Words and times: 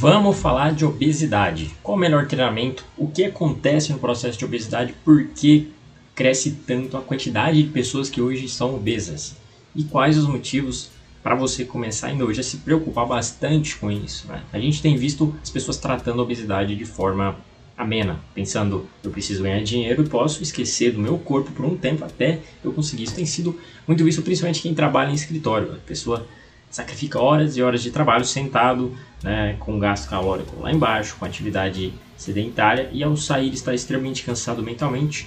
Vamos 0.00 0.38
falar 0.38 0.74
de 0.74 0.84
obesidade. 0.84 1.74
Qual 1.82 1.96
o 1.96 2.00
melhor 2.00 2.28
treinamento? 2.28 2.84
O 2.96 3.08
que 3.08 3.24
acontece 3.24 3.92
no 3.92 3.98
processo 3.98 4.38
de 4.38 4.44
obesidade? 4.44 4.94
Por 5.04 5.26
que 5.30 5.72
cresce 6.14 6.52
tanto 6.64 6.96
a 6.96 7.00
quantidade 7.00 7.60
de 7.60 7.68
pessoas 7.68 8.08
que 8.08 8.20
hoje 8.20 8.48
são 8.48 8.76
obesas? 8.76 9.34
E 9.74 9.82
quais 9.82 10.16
os 10.16 10.28
motivos 10.28 10.90
para 11.20 11.34
você 11.34 11.64
começar 11.64 12.06
ainda 12.06 12.24
hoje 12.24 12.38
a 12.38 12.44
se 12.44 12.58
preocupar 12.58 13.06
bastante 13.06 13.74
com 13.74 13.90
isso? 13.90 14.28
Né? 14.28 14.40
A 14.52 14.58
gente 14.60 14.80
tem 14.80 14.96
visto 14.96 15.34
as 15.42 15.50
pessoas 15.50 15.78
tratando 15.78 16.20
a 16.20 16.22
obesidade 16.22 16.76
de 16.76 16.84
forma 16.84 17.36
amena, 17.76 18.20
pensando 18.32 18.88
eu 19.02 19.10
preciso 19.10 19.42
ganhar 19.42 19.64
dinheiro 19.64 20.04
e 20.04 20.08
posso 20.08 20.44
esquecer 20.44 20.92
do 20.92 21.00
meu 21.00 21.18
corpo 21.18 21.50
por 21.50 21.64
um 21.64 21.76
tempo 21.76 22.04
até 22.04 22.38
eu 22.62 22.72
conseguir. 22.72 23.02
Isso 23.02 23.16
tem 23.16 23.26
sido 23.26 23.58
muito 23.84 24.04
visto, 24.04 24.22
principalmente 24.22 24.62
quem 24.62 24.74
trabalha 24.74 25.10
em 25.10 25.14
escritório. 25.14 25.72
A 25.72 25.78
pessoa 25.84 26.24
sacrifica 26.70 27.18
horas 27.20 27.56
e 27.56 27.62
horas 27.62 27.82
de 27.82 27.90
trabalho 27.90 28.24
sentado, 28.24 28.96
né, 29.22 29.56
com 29.58 29.78
gasto 29.78 30.08
calórico 30.08 30.60
lá 30.60 30.72
embaixo, 30.72 31.16
com 31.18 31.24
atividade 31.24 31.92
sedentária 32.16 32.88
e 32.92 33.02
ao 33.02 33.16
sair 33.16 33.52
está 33.52 33.74
extremamente 33.74 34.24
cansado 34.24 34.62
mentalmente 34.62 35.26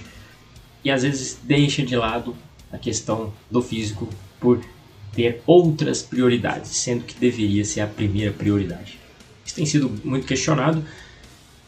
e 0.84 0.90
às 0.90 1.02
vezes 1.02 1.38
deixa 1.42 1.82
de 1.82 1.96
lado 1.96 2.36
a 2.72 2.78
questão 2.78 3.32
do 3.50 3.62
físico 3.62 4.08
por 4.40 4.60
ter 5.12 5.42
outras 5.46 6.02
prioridades, 6.02 6.70
sendo 6.70 7.04
que 7.04 7.14
deveria 7.14 7.64
ser 7.64 7.82
a 7.82 7.86
primeira 7.86 8.32
prioridade. 8.32 8.98
Isso 9.44 9.54
tem 9.54 9.66
sido 9.66 9.90
muito 10.04 10.26
questionado 10.26 10.82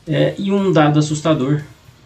é, 0.06 0.34
e 0.38 0.50
um 0.50 0.72
dado 0.72 0.98
assustador 0.98 1.62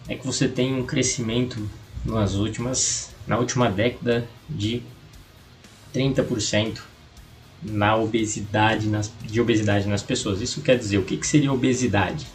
é 0.07 0.15
que 0.15 0.25
você 0.25 0.47
tem 0.47 0.73
um 0.73 0.85
crescimento 0.85 1.69
nas 2.05 2.35
últimas, 2.35 3.13
na 3.27 3.37
última 3.37 3.69
década 3.69 4.27
de 4.49 4.81
30% 5.93 6.79
na 7.63 7.95
obesidade, 7.95 8.87
nas, 8.87 9.11
de 9.23 9.39
obesidade 9.39 9.87
nas 9.87 10.03
pessoas. 10.03 10.41
Isso 10.41 10.61
quer 10.61 10.77
dizer, 10.77 10.97
o 10.97 11.03
que, 11.03 11.17
que 11.17 11.27
seria 11.27 11.51
obesidade? 11.51 12.25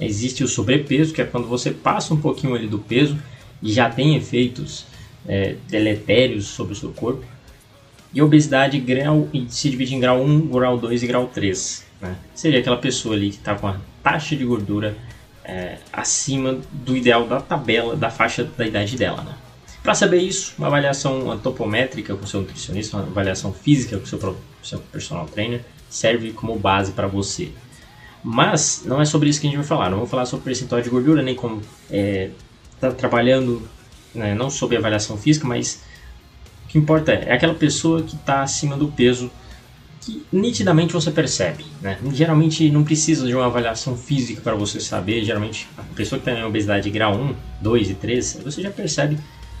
Existe 0.00 0.44
o 0.44 0.48
sobrepeso, 0.48 1.12
que 1.12 1.20
é 1.20 1.24
quando 1.24 1.48
você 1.48 1.70
passa 1.70 2.14
um 2.14 2.20
pouquinho 2.20 2.54
ali 2.54 2.66
do 2.66 2.78
peso 2.78 3.18
e 3.62 3.72
já 3.72 3.90
tem 3.90 4.16
efeitos 4.16 4.86
é, 5.26 5.56
deletérios 5.68 6.46
sobre 6.46 6.72
o 6.72 6.76
seu 6.76 6.90
corpo. 6.92 7.24
E 8.12 8.22
obesidade 8.22 8.78
grau, 8.78 9.28
se 9.48 9.68
divide 9.68 9.94
em 9.94 10.00
grau 10.00 10.22
1, 10.22 10.46
grau 10.48 10.78
2 10.78 11.02
e 11.02 11.06
grau 11.06 11.26
3. 11.26 11.84
Né? 12.00 12.16
Seria 12.34 12.60
aquela 12.60 12.76
pessoa 12.76 13.14
ali 13.14 13.30
que 13.30 13.36
está 13.36 13.54
com 13.54 13.66
a 13.66 13.76
taxa 14.02 14.36
de 14.36 14.44
gordura 14.44 14.96
é, 15.44 15.78
acima 15.92 16.58
do 16.72 16.96
ideal 16.96 17.26
da 17.26 17.40
tabela, 17.40 17.96
da 17.96 18.10
faixa 18.10 18.44
da 18.44 18.66
idade 18.66 18.96
dela. 18.96 19.22
Né? 19.22 19.34
Para 19.82 19.94
saber 19.94 20.18
isso, 20.18 20.54
uma 20.58 20.68
avaliação 20.68 21.30
antropométrica 21.30 22.14
com 22.14 22.26
seu 22.26 22.40
nutricionista, 22.40 22.96
uma 22.96 23.06
avaliação 23.06 23.52
física 23.52 23.98
com 23.98 24.06
seu, 24.06 24.36
seu 24.62 24.78
personal 24.78 25.26
trainer 25.26 25.62
serve 25.88 26.32
como 26.32 26.58
base 26.58 26.92
para 26.92 27.06
você. 27.06 27.50
Mas 28.22 28.82
não 28.84 29.00
é 29.00 29.04
sobre 29.04 29.28
isso 29.28 29.40
que 29.40 29.46
a 29.46 29.50
gente 29.50 29.58
vai 29.58 29.66
falar. 29.66 29.90
Não 29.90 29.98
vou 29.98 30.06
falar 30.06 30.26
sobre 30.26 30.44
percentual 30.44 30.80
de 30.82 30.90
gordura, 30.90 31.22
nem 31.22 31.34
como 31.34 31.62
é, 31.90 32.30
tá 32.80 32.90
trabalhando, 32.90 33.68
né, 34.14 34.34
não 34.34 34.50
sobre 34.50 34.76
avaliação 34.76 35.16
física, 35.16 35.46
mas 35.46 35.82
o 36.64 36.68
que 36.68 36.78
importa 36.78 37.12
é, 37.12 37.26
é 37.28 37.32
aquela 37.32 37.54
pessoa 37.54 38.02
que 38.02 38.16
está 38.16 38.42
acima 38.42 38.76
do 38.76 38.88
peso 38.88 39.30
que 40.00 40.24
nitidamente 40.32 40.92
você 40.92 41.10
percebe. 41.10 41.64
Né? 41.80 41.98
Geralmente 42.12 42.70
não 42.70 42.82
precisa 42.82 43.26
de 43.26 43.34
uma 43.34 43.46
avaliação 43.46 43.96
física 43.96 44.40
para 44.40 44.54
você 44.54 44.80
saber. 44.80 45.24
Geralmente 45.24 45.68
a 45.76 45.82
pessoa 45.94 46.18
que 46.18 46.24
tem 46.24 46.42
obesidade 46.44 46.88
grau 46.90 47.14
1, 47.14 47.34
2 47.60 47.90
e 47.90 47.94
3, 47.94 48.40
você 48.44 48.62
já 48.62 48.70
percebe 48.70 49.18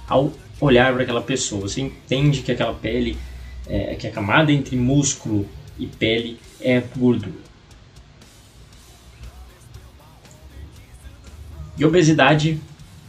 ao 0.08 0.32
olhar 0.60 0.92
para 0.94 1.02
aquela 1.02 1.20
pessoa. 1.20 1.62
Você 1.62 1.82
entende 1.82 2.40
que 2.40 2.50
aquela 2.50 2.72
pele, 2.72 3.18
é, 3.68 3.94
que 3.94 4.06
a 4.06 4.10
camada 4.10 4.50
entre 4.50 4.76
músculo 4.76 5.46
e 5.78 5.86
pele 5.86 6.38
é 6.60 6.82
gordura. 6.96 7.48
E 11.76 11.84
obesidade, 11.84 12.60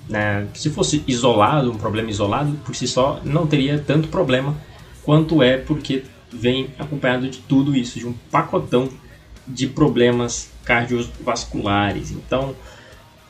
né, 0.08 0.48
se 0.54 0.70
fosse 0.70 1.04
isolado, 1.08 1.72
um 1.72 1.78
problema 1.78 2.12
isolado, 2.12 2.52
por 2.64 2.76
si 2.76 2.88
só, 2.88 3.20
não 3.24 3.48
teria 3.48 3.80
tanto 3.80 4.08
problema 4.10 4.56
quanto 5.04 5.42
é 5.42 5.58
porque 5.58 6.04
vem 6.32 6.70
acompanhado 6.78 7.28
de 7.28 7.40
tudo 7.40 7.76
isso, 7.76 7.98
de 7.98 8.06
um 8.06 8.14
pacotão 8.30 8.88
de 9.48 9.66
problemas 9.66 10.52
cardiovasculares. 10.64 12.12
Então, 12.12 12.56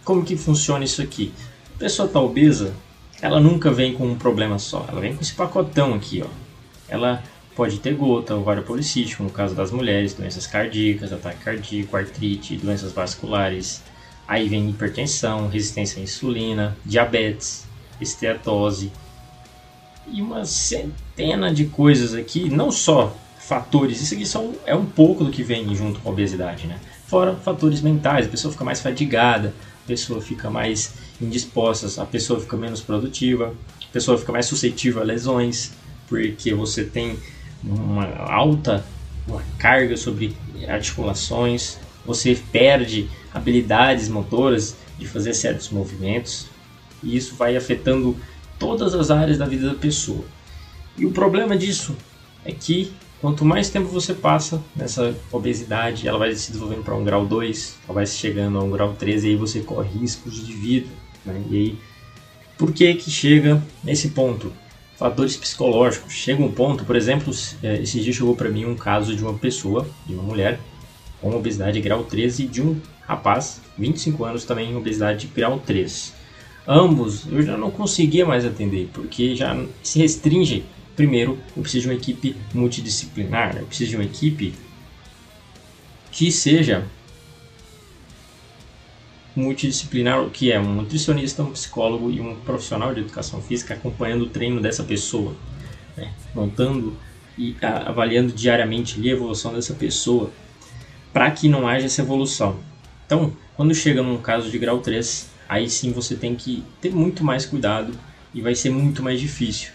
como 0.03 0.25
que 0.25 0.35
funciona 0.35 0.83
isso 0.83 1.01
aqui? 1.01 1.31
A 1.75 1.79
pessoa 1.79 2.07
está 2.07 2.19
obesa, 2.19 2.73
ela 3.21 3.39
nunca 3.39 3.71
vem 3.71 3.93
com 3.93 4.05
um 4.05 4.15
problema 4.15 4.59
só, 4.59 4.85
ela 4.89 4.99
vem 4.99 5.15
com 5.15 5.21
esse 5.21 5.33
pacotão 5.33 5.93
aqui, 5.93 6.21
ó. 6.21 6.48
Ela 6.89 7.23
pode 7.55 7.79
ter 7.79 7.93
gota, 7.93 8.35
ovário 8.35 8.63
policístico, 8.63 9.23
no 9.23 9.29
caso 9.29 9.53
das 9.53 9.71
mulheres, 9.71 10.13
doenças 10.13 10.47
cardíacas, 10.47 11.11
ataque 11.11 11.43
cardíaco, 11.43 11.97
artrite, 11.97 12.55
doenças 12.55 12.93
vasculares, 12.93 13.81
aí 14.27 14.47
vem 14.47 14.69
hipertensão, 14.69 15.47
resistência 15.49 15.99
à 15.99 16.03
insulina, 16.03 16.77
diabetes, 16.85 17.65
esteatose 17.99 18.91
e 20.07 20.21
uma 20.21 20.45
centena 20.45 21.53
de 21.53 21.65
coisas 21.65 22.13
aqui, 22.13 22.49
não 22.49 22.71
só 22.71 23.15
fatores, 23.39 24.01
isso 24.01 24.13
aqui 24.13 24.25
são, 24.25 24.53
é 24.65 24.75
um 24.75 24.85
pouco 24.85 25.23
do 25.23 25.31
que 25.31 25.43
vem 25.43 25.73
junto 25.75 25.99
com 25.99 26.09
a 26.09 26.11
obesidade, 26.11 26.67
né? 26.67 26.79
Fora 27.07 27.35
fatores 27.35 27.81
mentais, 27.81 28.27
a 28.27 28.29
pessoa 28.29 28.51
fica 28.51 28.63
mais 28.63 28.79
fadigada, 28.79 29.53
a 29.83 29.87
pessoa 29.87 30.21
fica 30.21 30.49
mais 30.49 30.93
indispostas, 31.19 31.97
a 31.97 32.05
pessoa 32.05 32.39
fica 32.39 32.55
menos 32.55 32.81
produtiva, 32.81 33.53
a 33.83 33.91
pessoa 33.91 34.17
fica 34.17 34.31
mais 34.31 34.45
suscetível 34.45 35.01
a 35.01 35.03
lesões, 35.05 35.71
porque 36.09 36.53
você 36.53 36.83
tem 36.83 37.17
uma 37.63 38.07
alta 38.25 38.83
uma 39.29 39.43
carga 39.57 39.95
sobre 39.95 40.35
articulações, 40.67 41.77
você 42.05 42.37
perde 42.51 43.07
habilidades 43.33 44.09
motoras 44.09 44.75
de 44.97 45.07
fazer 45.07 45.33
certos 45.33 45.69
movimentos, 45.69 46.47
e 47.03 47.15
isso 47.15 47.35
vai 47.35 47.55
afetando 47.55 48.17
todas 48.57 48.93
as 48.93 49.11
áreas 49.11 49.37
da 49.37 49.45
vida 49.45 49.67
da 49.67 49.75
pessoa. 49.75 50.25
E 50.97 51.05
o 51.05 51.11
problema 51.11 51.55
disso 51.55 51.95
é 52.43 52.51
que 52.51 52.91
quanto 53.21 53.45
mais 53.45 53.69
tempo 53.69 53.87
você 53.87 54.13
passa 54.13 54.61
nessa 54.75 55.15
obesidade, 55.31 56.07
ela 56.07 56.17
vai 56.17 56.33
se 56.35 56.51
desenvolvendo 56.51 56.83
para 56.83 56.95
um 56.95 57.03
grau 57.03 57.25
2, 57.25 57.77
ela 57.85 57.93
vai 57.93 58.05
chegando 58.05 58.57
a 58.57 58.63
um 58.63 58.71
grau 58.71 58.93
3 58.93 59.23
e 59.23 59.27
aí 59.27 59.35
você 59.35 59.61
corre 59.61 59.89
riscos 59.99 60.45
de 60.45 60.51
vida. 60.53 60.89
Né? 61.25 61.41
E 61.49 61.55
aí, 61.55 61.77
por 62.57 62.73
que 62.73 62.93
que 62.95 63.09
chega 63.09 63.61
nesse 63.83 64.09
ponto? 64.09 64.51
Fatores 64.99 65.37
psicológicos. 65.37 66.11
Chega 66.11 66.43
um 66.43 66.51
ponto, 66.51 66.83
por 66.83 66.93
exemplo, 66.93 67.33
é, 67.63 67.81
esse 67.81 68.01
dia 68.01 68.11
chegou 68.11 68.35
para 68.35 68.49
mim 68.49 68.65
um 68.65 68.75
caso 68.75 69.15
de 69.15 69.23
uma 69.23 69.33
pessoa, 69.33 69.87
de 70.05 70.13
uma 70.13 70.23
mulher, 70.23 70.59
com 71.21 71.33
obesidade 71.33 71.79
grau 71.79 72.03
13 72.03 72.43
e 72.43 72.47
de 72.47 72.61
um 72.61 72.77
rapaz, 73.07 73.61
25 73.77 74.25
anos 74.25 74.43
também, 74.43 74.75
obesidade 74.75 75.27
grau 75.27 75.57
3. 75.65 76.13
Ambos 76.67 77.25
eu 77.31 77.41
já 77.41 77.57
não 77.57 77.71
conseguia 77.71 78.25
mais 78.25 78.43
atender, 78.43 78.89
porque 78.93 79.37
já 79.37 79.57
se 79.81 79.99
restringe. 79.99 80.65
Primeiro, 80.97 81.39
eu 81.55 81.63
preciso 81.63 81.83
de 81.83 81.87
uma 81.93 81.97
equipe 81.97 82.35
multidisciplinar, 82.53 83.55
eu 83.55 83.65
preciso 83.67 83.91
de 83.91 83.95
uma 83.95 84.03
equipe 84.03 84.53
que 86.11 86.29
seja 86.29 86.85
multidisciplinar, 89.35 90.25
que 90.29 90.51
é 90.51 90.59
um 90.59 90.73
nutricionista, 90.73 91.43
um 91.43 91.51
psicólogo 91.51 92.09
e 92.09 92.19
um 92.19 92.35
profissional 92.35 92.93
de 92.93 93.01
educação 93.01 93.41
física 93.41 93.73
acompanhando 93.73 94.23
o 94.23 94.29
treino 94.29 94.61
dessa 94.61 94.83
pessoa, 94.83 95.33
né? 95.95 96.11
montando 96.33 96.95
e 97.37 97.55
avaliando 97.61 98.33
diariamente 98.33 98.99
a 98.99 99.11
evolução 99.11 99.53
dessa 99.53 99.73
pessoa, 99.73 100.29
para 101.13 101.31
que 101.31 101.47
não 101.47 101.67
haja 101.67 101.85
essa 101.85 102.01
evolução. 102.01 102.57
Então, 103.05 103.33
quando 103.55 103.73
chega 103.73 104.03
num 104.03 104.17
caso 104.17 104.49
de 104.51 104.59
grau 104.59 104.79
3, 104.79 105.29
aí 105.47 105.69
sim 105.69 105.91
você 105.91 106.15
tem 106.15 106.35
que 106.35 106.63
ter 106.81 106.93
muito 106.93 107.23
mais 107.23 107.45
cuidado 107.45 107.93
e 108.33 108.41
vai 108.41 108.53
ser 108.55 108.69
muito 108.69 109.01
mais 109.01 109.19
difícil. 109.19 109.71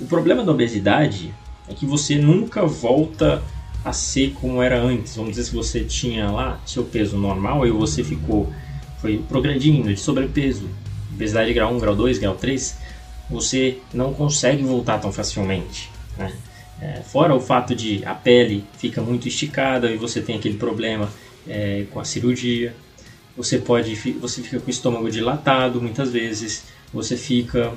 O 0.00 0.06
problema 0.06 0.44
da 0.44 0.52
obesidade 0.52 1.34
é 1.68 1.74
que 1.74 1.84
você 1.84 2.16
nunca 2.16 2.64
volta 2.64 3.42
a 3.84 3.92
ser 3.92 4.32
como 4.32 4.62
era 4.62 4.80
antes. 4.80 5.16
Vamos 5.16 5.32
dizer, 5.32 5.44
se 5.44 5.54
você 5.54 5.84
tinha 5.84 6.30
lá 6.30 6.60
seu 6.66 6.84
peso 6.84 7.16
normal 7.16 7.66
e 7.66 7.70
você 7.70 8.02
ficou 8.02 8.52
foi 9.00 9.22
progredindo 9.28 9.92
de 9.92 10.00
sobrepeso, 10.00 10.68
obesidade 11.12 11.52
grau 11.52 11.72
1, 11.74 11.78
grau 11.78 11.96
2, 11.96 12.18
grau 12.18 12.34
3, 12.34 12.76
você 13.28 13.78
não 13.92 14.12
consegue 14.12 14.62
voltar 14.62 14.98
tão 14.98 15.12
facilmente. 15.12 15.90
Né? 16.16 16.32
É, 16.80 17.00
fora 17.02 17.34
o 17.34 17.40
fato 17.40 17.74
de 17.74 18.04
a 18.04 18.14
pele 18.14 18.64
fica 18.78 19.02
muito 19.02 19.28
esticada 19.28 19.90
e 19.90 19.96
você 19.96 20.20
tem 20.20 20.36
aquele 20.36 20.56
problema 20.56 21.08
é, 21.46 21.84
com 21.90 22.00
a 22.00 22.04
cirurgia, 22.04 22.74
você 23.36 23.58
pode 23.58 23.94
você 24.20 24.42
fica 24.42 24.58
com 24.58 24.66
o 24.66 24.70
estômago 24.70 25.10
dilatado 25.10 25.80
muitas 25.80 26.10
vezes, 26.10 26.64
você 26.92 27.16
fica 27.16 27.72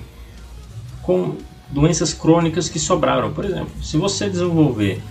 com 1.02 1.38
doenças 1.70 2.14
crônicas 2.14 2.70
que 2.70 2.80
sobraram. 2.80 3.34
Por 3.34 3.46
exemplo, 3.46 3.72
se 3.84 3.98
você 3.98 4.30
desenvolver 4.30 5.02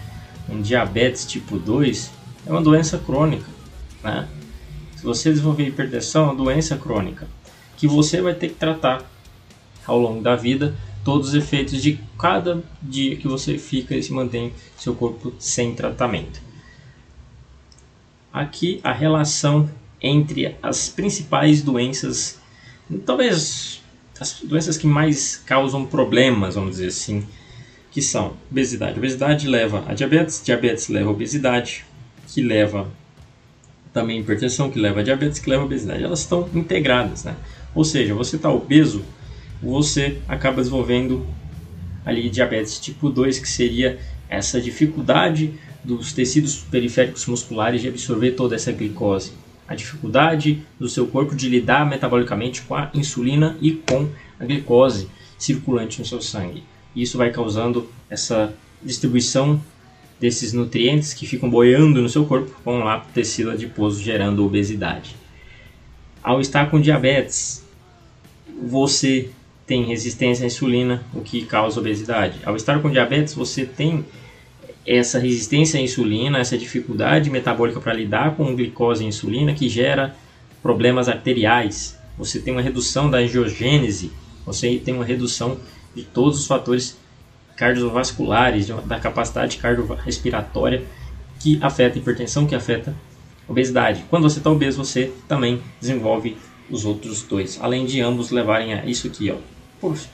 um 0.49 0.61
diabetes 0.61 1.27
tipo 1.27 1.59
2, 1.59 2.11
é 2.47 2.51
uma 2.51 2.63
doença 2.63 2.99
crônica. 2.99 3.47
Né? 4.03 4.27
Se 5.03 5.07
você 5.07 5.31
desenvolver 5.31 5.67
hipertensão, 5.67 6.23
é 6.23 6.27
uma 6.27 6.35
doença 6.37 6.77
crônica 6.77 7.27
que 7.77 7.89
você 7.89 8.23
vai 8.23 8.35
ter 8.35 8.51
que 8.51 8.55
tratar 8.55 9.05
ao 9.85 9.99
longo 9.99 10.23
da 10.23 10.37
vida 10.37 10.77
todos 11.05 11.31
os 11.31 11.35
efeitos 11.35 11.83
de 11.83 11.99
cada 12.17 12.63
dia 12.81 13.17
que 13.17 13.27
você 13.27 13.59
fica 13.59 13.97
e 13.97 14.03
se 14.05 14.13
mantém 14.13 14.53
seu 14.77 14.95
corpo 14.95 15.35
sem 15.41 15.75
tratamento. 15.75 16.41
aqui 18.33 18.81
a 18.85 18.93
relação 18.93 19.69
entre 20.01 20.57
as 20.63 20.89
principais 20.89 21.63
doenças, 21.63 22.41
talvez 23.05 23.83
as 24.21 24.41
doenças 24.45 24.79
que 24.79 24.87
mais 24.87 25.37
causam 25.37 25.85
problemas, 25.85 26.55
vamos 26.55 26.77
dizer 26.77 26.87
assim, 26.87 27.27
que 27.91 28.01
são 28.01 28.37
obesidade. 28.49 29.01
Obesidade 29.01 29.49
leva 29.49 29.85
a 29.89 29.95
diabetes, 29.95 30.41
diabetes 30.45 30.87
leva 30.87 31.09
a 31.09 31.13
obesidade, 31.13 31.85
que 32.29 32.41
leva 32.41 32.89
também 33.93 34.21
hipertensão, 34.21 34.71
que 34.71 34.79
leva 34.79 35.01
a 35.01 35.03
diabetes, 35.03 35.39
que 35.39 35.51
leva 35.51 35.63
a 35.63 35.67
obesidade. 35.67 36.03
Elas 36.03 36.21
estão 36.21 36.49
integradas, 36.55 37.25
né? 37.25 37.37
Ou 37.75 37.85
seja, 37.85 38.15
você 38.15 38.37
está 38.37 38.51
obeso, 38.51 39.03
você 39.63 40.19
acaba 40.29 40.57
desenvolvendo 40.57 41.27
ali 42.05 42.29
diabetes 42.29 42.81
tipo 42.81 43.09
2, 43.09 43.39
que 43.39 43.49
seria 43.49 43.99
essa 44.29 44.61
dificuldade 44.61 45.55
dos 45.85 46.13
tecidos 46.13 46.57
periféricos 46.57 47.27
musculares 47.27 47.81
de 47.81 47.89
absorver 47.89 48.33
toda 48.33 48.55
essa 48.55 48.73
glicose. 48.73 49.33
A 49.67 49.75
dificuldade 49.75 50.63
do 50.79 50.89
seu 50.89 51.07
corpo 51.07 51.35
de 51.35 51.49
lidar 51.49 51.89
metabolicamente 51.89 52.63
com 52.63 52.75
a 52.75 52.91
insulina 52.95 53.57
e 53.61 53.73
com 53.73 54.09
a 54.39 54.45
glicose 54.45 55.09
circulante 55.39 55.99
no 55.99 56.07
seu 56.07 56.21
sangue. 56.21 56.63
Isso 56.95 57.17
vai 57.17 57.31
causando 57.31 57.89
essa 58.09 58.55
distribuição 58.83 59.61
desses 60.23 60.53
nutrientes 60.53 61.13
que 61.13 61.27
ficam 61.27 61.51
boiando 61.51 62.01
no 62.01 62.09
seu 62.09 62.25
corpo 62.25 62.55
vão 62.65 62.79
lá 62.79 62.99
para 62.99 63.11
o 63.11 63.13
tecido 63.13 63.51
adiposo, 63.51 64.01
gerando 64.01 64.47
obesidade. 64.47 65.17
Ao 66.23 66.41
estar 66.41 66.71
com 66.71 66.81
diabetes, 66.81 67.67
você 68.63 69.31
tem 69.67 69.83
resistência 69.85 70.45
à 70.45 70.47
insulina, 70.47 71.03
o 71.13 71.23
que 71.23 71.45
causa 71.45 71.81
obesidade. 71.81 72.39
Ao 72.45 72.55
estar 72.55 72.81
com 72.81 72.89
diabetes, 72.89 73.35
você 73.35 73.67
tem 73.67 74.05
essa 74.87 75.19
resistência 75.19 75.81
à 75.81 75.83
insulina, 75.83 76.39
essa 76.39 76.57
dificuldade 76.57 77.29
metabólica 77.29 77.81
para 77.81 77.93
lidar 77.93 78.37
com 78.37 78.55
glicose 78.55 79.03
e 79.03 79.09
insulina 79.09 79.55
que 79.55 79.69
gera 79.69 80.15
problemas 80.63 81.09
arteriais. 81.09 81.99
Você 82.17 82.39
tem 82.39 82.53
uma 82.53 82.63
redução 82.63 83.11
da 83.11 83.19
angiogênese, 83.19 84.13
você 84.47 84.81
tem 84.85 84.95
uma 84.95 85.05
redução 85.05 85.59
de 85.97 86.05
todos 86.05 86.39
os 86.39 86.47
fatores 86.47 86.97
cardiovasculares, 87.63 88.67
da 88.85 88.99
capacidade 88.99 89.57
cardiorrespiratória 89.57 90.85
que 91.39 91.61
afeta 91.63 91.97
a 91.97 92.01
hipertensão, 92.01 92.45
que 92.45 92.57
afeta 92.57 92.93
a 93.49 93.53
obesidade. 93.53 94.05
Quando 94.11 94.25
você 94.29 94.39
está 94.39 94.51
obeso, 94.51 94.85
você 94.85 95.13
também 95.29 95.63
desenvolve 95.81 96.37
os 96.69 96.85
outros 96.85 97.23
dois, 97.23 97.61
além 97.63 97.87
de 97.87 98.01
ambos 98.01 98.33
levarem 98.33 98.75
a 98.75 98.85
isso 98.85 99.07
aqui, 99.07 99.31
ó, 99.31 99.37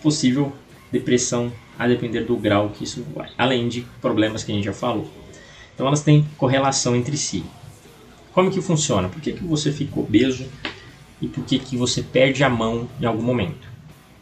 possível 0.02 0.52
depressão 0.92 1.50
a 1.78 1.88
depender 1.88 2.20
do 2.20 2.36
grau 2.36 2.68
que 2.68 2.84
isso 2.84 3.02
vai, 3.14 3.30
além 3.38 3.66
de 3.66 3.86
problemas 3.98 4.44
que 4.44 4.52
a 4.52 4.54
gente 4.54 4.64
já 4.64 4.74
falou. 4.74 5.10
Então 5.74 5.86
elas 5.86 6.02
têm 6.02 6.26
correlação 6.36 6.94
entre 6.94 7.16
si. 7.16 7.44
Como 8.32 8.50
que 8.50 8.60
funciona? 8.60 9.08
Por 9.08 9.22
que, 9.22 9.32
que 9.32 9.44
você 9.44 9.72
fica 9.72 9.98
obeso 9.98 10.44
e 11.22 11.28
por 11.28 11.44
que, 11.44 11.58
que 11.58 11.78
você 11.78 12.02
perde 12.02 12.44
a 12.44 12.50
mão 12.50 12.86
em 13.00 13.06
algum 13.06 13.22
momento? 13.22 13.68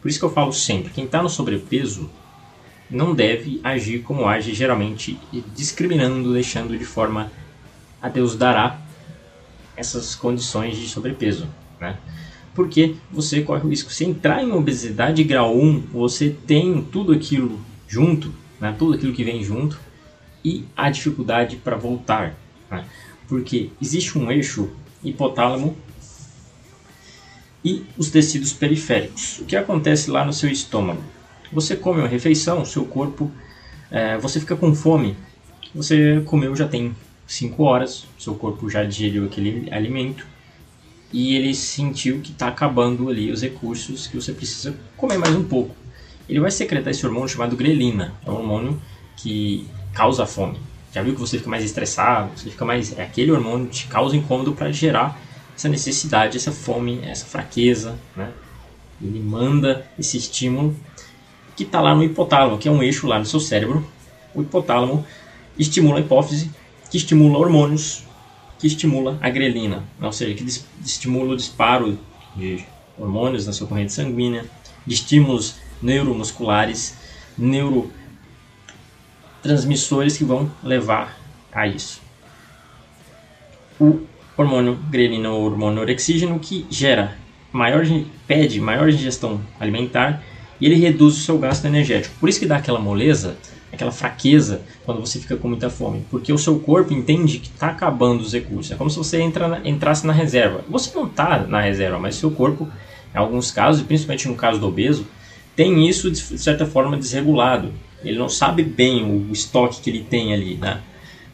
Por 0.01 0.07
isso 0.07 0.19
que 0.19 0.25
eu 0.25 0.31
falo 0.31 0.53
sempre, 0.53 0.93
quem 0.93 1.03
está 1.03 1.21
no 1.21 1.29
sobrepeso 1.29 2.09
não 2.89 3.13
deve 3.13 3.59
agir 3.63 3.99
como 3.99 4.27
age 4.27 4.53
geralmente, 4.53 5.19
discriminando, 5.55 6.33
deixando 6.33 6.77
de 6.77 6.85
forma 6.85 7.31
a 8.01 8.09
Deus 8.09 8.35
dará 8.35 8.79
essas 9.75 10.15
condições 10.15 10.77
de 10.77 10.87
sobrepeso. 10.87 11.47
Né? 11.79 11.97
porque 12.57 12.95
você 13.11 13.41
corre 13.43 13.67
o 13.67 13.69
risco. 13.69 13.93
Se 13.93 14.03
entrar 14.03 14.43
em 14.43 14.51
obesidade 14.51 15.23
grau 15.23 15.55
1, 15.55 15.83
você 15.93 16.35
tem 16.47 16.81
tudo 16.81 17.13
aquilo 17.13 17.61
junto, 17.87 18.33
né, 18.59 18.75
tudo 18.75 18.95
aquilo 18.95 19.13
que 19.13 19.23
vem 19.23 19.43
junto, 19.43 19.79
e 20.43 20.65
a 20.75 20.89
dificuldade 20.89 21.57
para 21.57 21.75
voltar. 21.75 22.35
Né, 22.71 22.83
porque 23.27 23.69
existe 23.79 24.17
um 24.17 24.31
eixo 24.31 24.71
hipotálamo 25.03 25.77
e 27.63 27.85
os 27.95 28.09
tecidos 28.09 28.53
periféricos. 28.53 29.37
O 29.37 29.45
que 29.45 29.55
acontece 29.55 30.09
lá 30.09 30.25
no 30.25 30.33
seu 30.33 30.49
estômago? 30.49 31.03
Você 31.51 31.75
come 31.75 31.99
uma 31.99 32.07
refeição, 32.07 32.65
seu 32.65 32.85
corpo, 32.85 33.31
é, 33.89 34.17
você 34.17 34.39
fica 34.39 34.55
com 34.55 34.73
fome. 34.75 35.15
Você 35.73 36.21
comeu 36.25 36.55
já 36.55 36.67
tem 36.67 36.95
5 37.25 37.63
horas, 37.63 38.05
seu 38.17 38.35
corpo 38.35 38.69
já 38.69 38.83
digeriu 38.83 39.25
aquele 39.25 39.71
alimento 39.71 40.25
e 41.11 41.35
ele 41.35 41.53
sentiu 41.53 42.19
que 42.19 42.31
está 42.31 42.47
acabando 42.47 43.09
ali 43.09 43.31
os 43.31 43.41
recursos 43.41 44.07
que 44.07 44.15
você 44.15 44.33
precisa 44.33 44.75
comer 44.95 45.17
mais 45.17 45.35
um 45.35 45.43
pouco. 45.43 45.75
Ele 46.27 46.39
vai 46.39 46.51
secretar 46.51 46.91
esse 46.91 47.05
hormônio 47.05 47.29
chamado 47.29 47.55
grelina, 47.55 48.13
é 48.25 48.29
um 48.29 48.35
hormônio 48.35 48.81
que 49.15 49.65
causa 49.93 50.25
fome. 50.25 50.59
Já 50.93 51.01
viu 51.01 51.13
que 51.13 51.19
você 51.19 51.37
fica 51.37 51.49
mais 51.49 51.63
estressado, 51.63 52.31
você 52.35 52.49
fica 52.49 52.65
mais, 52.65 52.97
é 52.97 53.03
aquele 53.03 53.31
hormônio 53.31 53.67
que 53.67 53.77
te 53.77 53.87
causa 53.87 54.15
incômodo 54.15 54.53
para 54.53 54.71
gerar 54.71 55.19
essa 55.55 55.69
necessidade, 55.69 56.37
essa 56.37 56.51
fome, 56.51 56.99
essa 57.03 57.25
fraqueza, 57.25 57.97
né? 58.15 58.31
Ele 59.01 59.19
manda 59.19 59.85
esse 59.97 60.17
estímulo 60.17 60.75
que 61.57 61.63
está 61.63 61.81
lá 61.81 61.93
no 61.93 62.03
hipotálamo, 62.03 62.57
que 62.57 62.69
é 62.69 62.71
um 62.71 62.81
eixo 62.81 63.07
lá 63.07 63.19
no 63.19 63.25
seu 63.25 63.41
cérebro. 63.41 63.85
O 64.33 64.41
hipotálamo 64.41 65.05
estimula 65.57 65.97
a 65.97 66.01
hipófise, 66.01 66.49
que 66.89 66.97
estimula 66.97 67.37
hormônios 67.37 68.07
que 68.59 68.67
estimula 68.67 69.17
a 69.21 69.29
grelina, 69.29 69.83
ou 70.01 70.11
seja, 70.11 70.33
que 70.33 70.43
estimula 70.83 71.33
o 71.33 71.37
disparo 71.37 71.97
de 72.35 72.65
hormônios 72.97 73.45
na 73.45 73.53
sua 73.53 73.67
corrente 73.67 73.93
sanguínea, 73.93 74.45
de 74.85 74.95
estímulos 74.95 75.55
neuromusculares, 75.81 76.97
neurotransmissores 77.37 80.17
que 80.17 80.23
vão 80.23 80.51
levar 80.63 81.17
a 81.51 81.67
isso. 81.67 82.01
O 83.79 83.99
hormônio 84.35 84.79
grelina 84.89 85.29
ou 85.29 85.45
hormônio 85.45 85.81
orexígeno 85.81 86.39
que 86.39 86.65
gera 86.69 87.15
maior 87.51 87.83
pede 88.25 88.59
maior 88.59 88.89
ingestão 88.89 89.39
alimentar 89.59 90.23
e 90.59 90.65
ele 90.65 90.75
reduz 90.75 91.17
o 91.17 91.21
seu 91.21 91.37
gasto 91.37 91.65
energético. 91.65 92.15
Por 92.19 92.29
isso 92.29 92.39
que 92.39 92.45
dá 92.45 92.57
aquela 92.57 92.79
moleza 92.79 93.37
aquela 93.71 93.91
fraqueza 93.91 94.61
quando 94.85 94.99
você 94.99 95.19
fica 95.19 95.35
com 95.35 95.47
muita 95.47 95.69
fome, 95.69 96.03
porque 96.09 96.31
o 96.31 96.37
seu 96.37 96.59
corpo 96.59 96.93
entende 96.93 97.39
que 97.39 97.49
está 97.49 97.67
acabando 97.67 98.21
os 98.21 98.33
recursos. 98.33 98.71
É 98.71 98.75
como 98.75 98.89
se 98.89 98.97
você 98.97 99.21
entra 99.21 99.61
entrasse 99.63 100.05
na 100.05 100.13
reserva. 100.13 100.63
Você 100.69 100.91
não 100.95 101.05
está 101.05 101.45
na 101.45 101.61
reserva, 101.61 101.99
mas 101.99 102.15
seu 102.15 102.31
corpo, 102.31 102.67
em 103.13 103.17
alguns 103.17 103.51
casos, 103.51 103.83
principalmente 103.83 104.27
no 104.27 104.35
caso 104.35 104.59
do 104.59 104.67
obeso, 104.67 105.05
tem 105.55 105.87
isso 105.87 106.09
de 106.09 106.19
certa 106.19 106.65
forma 106.65 106.97
desregulado. 106.97 107.73
Ele 108.03 108.17
não 108.17 108.29
sabe 108.29 108.63
bem 108.63 109.03
o 109.03 109.31
estoque 109.31 109.81
que 109.81 109.89
ele 109.89 110.03
tem 110.03 110.33
ali, 110.33 110.55
né? 110.55 110.81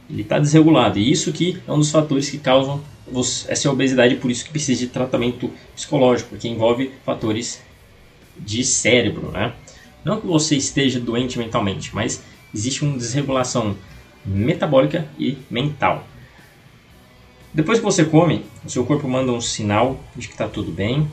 Ele 0.09 0.21
está 0.21 0.39
desregulado 0.39 0.99
e 0.99 1.11
isso 1.11 1.31
que 1.31 1.57
é 1.67 1.71
um 1.71 1.79
dos 1.79 1.91
fatores 1.91 2.29
que 2.29 2.37
causam 2.37 2.81
essa 3.47 3.69
obesidade, 3.69 4.15
por 4.15 4.31
isso 4.31 4.45
que 4.45 4.51
precisa 4.51 4.79
de 4.79 4.87
tratamento 4.87 5.51
psicológico, 5.75 6.29
porque 6.29 6.47
envolve 6.47 6.91
fatores 7.05 7.61
de 8.37 8.63
cérebro, 8.63 9.31
né? 9.31 9.53
Não 10.03 10.19
que 10.19 10.27
você 10.27 10.55
esteja 10.55 10.99
doente 10.99 11.39
mentalmente, 11.39 11.95
mas 11.95 12.23
existe 12.53 12.83
uma 12.83 12.97
desregulação 12.97 13.75
metabólica 14.25 15.07
e 15.17 15.37
mental. 15.49 16.05
Depois 17.53 17.79
que 17.79 17.85
você 17.85 18.03
come, 18.03 18.43
o 18.65 18.69
seu 18.69 18.85
corpo 18.85 19.07
manda 19.07 19.31
um 19.31 19.39
sinal 19.39 19.99
de 20.15 20.27
que 20.27 20.33
está 20.33 20.47
tudo 20.47 20.71
bem, 20.71 21.09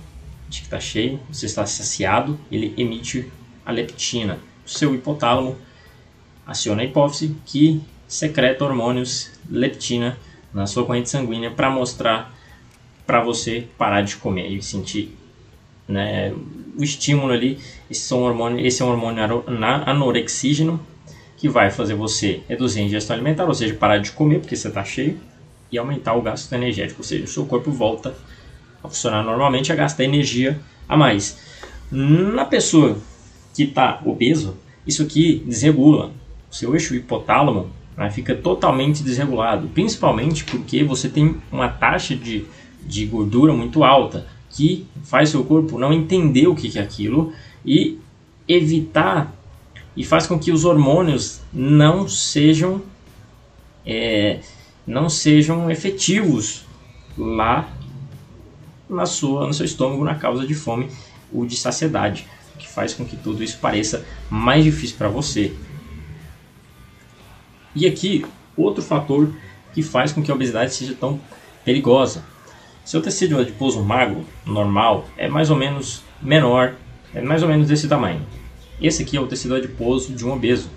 de 0.48 0.60
que 0.60 0.64
está 0.64 0.80
cheio, 0.80 1.20
você 1.30 1.46
está 1.46 1.66
saciado, 1.66 2.38
ele 2.50 2.74
emite 2.76 3.30
a 3.64 3.70
leptina. 3.70 4.38
O 4.64 4.68
seu 4.68 4.94
hipotálamo 4.94 5.56
aciona 6.46 6.82
a 6.82 6.84
hipófise 6.84 7.36
que 7.44 7.80
secreta 8.08 8.64
hormônios 8.64 9.30
leptina 9.48 10.18
na 10.52 10.66
sua 10.66 10.84
corrente 10.84 11.08
sanguínea 11.10 11.50
para 11.50 11.70
mostrar 11.70 12.34
para 13.06 13.22
você 13.22 13.68
parar 13.76 14.02
de 14.02 14.16
comer 14.16 14.48
e 14.50 14.62
sentir 14.62 15.16
né, 15.86 16.32
o 16.80 16.84
estímulo 16.84 17.32
ali, 17.32 17.58
esse 17.90 18.10
é 18.12 18.16
um 18.16 18.22
hormônio, 18.22 18.66
esse 18.66 18.80
é 18.80 18.84
um 18.84 18.88
hormônio 18.88 19.44
anorexígeno 19.84 20.80
que 21.36 21.48
vai 21.48 21.70
fazer 21.70 21.94
você 21.94 22.40
reduzir 22.48 22.80
a 22.80 22.84
ingestão 22.84 23.14
alimentar, 23.14 23.44
ou 23.44 23.54
seja, 23.54 23.74
parar 23.74 23.98
de 23.98 24.12
comer 24.12 24.40
porque 24.40 24.56
você 24.56 24.68
está 24.68 24.82
cheio 24.82 25.18
e 25.70 25.78
aumentar 25.78 26.14
o 26.14 26.22
gasto 26.22 26.50
energético, 26.54 27.00
ou 27.00 27.04
seja, 27.04 27.24
o 27.24 27.28
seu 27.28 27.44
corpo 27.44 27.70
volta 27.70 28.14
a 28.82 28.88
funcionar 28.88 29.22
normalmente, 29.22 29.70
a 29.70 29.76
gastar 29.76 30.04
energia 30.04 30.58
a 30.88 30.96
mais. 30.96 31.38
Na 31.90 32.46
pessoa 32.46 32.98
que 33.54 33.64
está 33.64 34.00
obeso, 34.04 34.56
isso 34.86 35.02
aqui 35.02 35.42
desregula. 35.46 36.12
O 36.50 36.54
seu 36.54 36.74
eixo 36.74 36.94
hipotálamo 36.94 37.70
né, 37.96 38.10
fica 38.10 38.34
totalmente 38.34 39.02
desregulado, 39.02 39.68
principalmente 39.68 40.44
porque 40.44 40.82
você 40.82 41.08
tem 41.08 41.36
uma 41.52 41.68
taxa 41.68 42.16
de, 42.16 42.44
de 42.82 43.04
gordura 43.04 43.52
muito 43.52 43.84
alta 43.84 44.26
que 44.50 44.86
faz 45.04 45.30
seu 45.30 45.44
corpo 45.44 45.78
não 45.78 45.92
entender 45.92 46.46
o 46.48 46.54
que 46.54 46.76
é 46.78 46.82
aquilo 46.82 47.32
e 47.64 47.98
evitar 48.48 49.34
e 49.96 50.04
faz 50.04 50.26
com 50.26 50.38
que 50.38 50.50
os 50.50 50.64
hormônios 50.64 51.40
não 51.52 52.08
sejam 52.08 52.82
é, 53.86 54.40
não 54.86 55.08
sejam 55.08 55.70
efetivos 55.70 56.64
lá 57.16 57.72
na 58.88 59.06
sua 59.06 59.46
no 59.46 59.54
seu 59.54 59.66
estômago 59.66 60.04
na 60.04 60.16
causa 60.16 60.46
de 60.46 60.54
fome 60.54 60.88
ou 61.32 61.46
de 61.46 61.56
saciedade 61.56 62.26
que 62.58 62.68
faz 62.68 62.92
com 62.92 63.04
que 63.04 63.16
tudo 63.16 63.42
isso 63.42 63.58
pareça 63.58 64.04
mais 64.28 64.64
difícil 64.64 64.96
para 64.96 65.08
você 65.08 65.54
e 67.74 67.86
aqui 67.86 68.26
outro 68.56 68.82
fator 68.82 69.32
que 69.72 69.82
faz 69.82 70.12
com 70.12 70.22
que 70.22 70.30
a 70.30 70.34
obesidade 70.34 70.74
seja 70.74 70.94
tão 70.94 71.20
perigosa. 71.64 72.24
Seu 72.90 73.00
tecido 73.00 73.38
adiposo 73.38 73.80
magro, 73.84 74.24
normal, 74.44 75.06
é 75.16 75.28
mais 75.28 75.48
ou 75.48 75.56
menos 75.56 76.02
menor, 76.20 76.74
é 77.14 77.22
mais 77.22 77.40
ou 77.40 77.48
menos 77.48 77.68
desse 77.68 77.86
tamanho. 77.86 78.20
Esse 78.82 79.04
aqui 79.04 79.16
é 79.16 79.20
o 79.20 79.28
tecido 79.28 79.54
adiposo 79.54 80.12
de 80.12 80.26
um 80.26 80.32
obeso. 80.32 80.68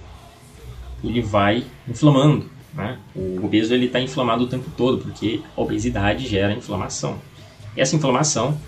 Ele 1.04 1.24
vai 1.24 1.66
inflamando. 1.88 2.48
Né? 2.72 3.00
O 3.16 3.44
obeso 3.44 3.74
está 3.74 4.00
inflamado 4.00 4.44
o 4.44 4.48
tempo 4.48 4.70
todo, 4.78 5.00
porque 5.00 5.42
a 5.58 5.62
obesidade 5.62 6.28
gera 6.28 6.54
inflamação. 6.54 7.18
Essa 7.76 7.96
inflamação 7.96 8.60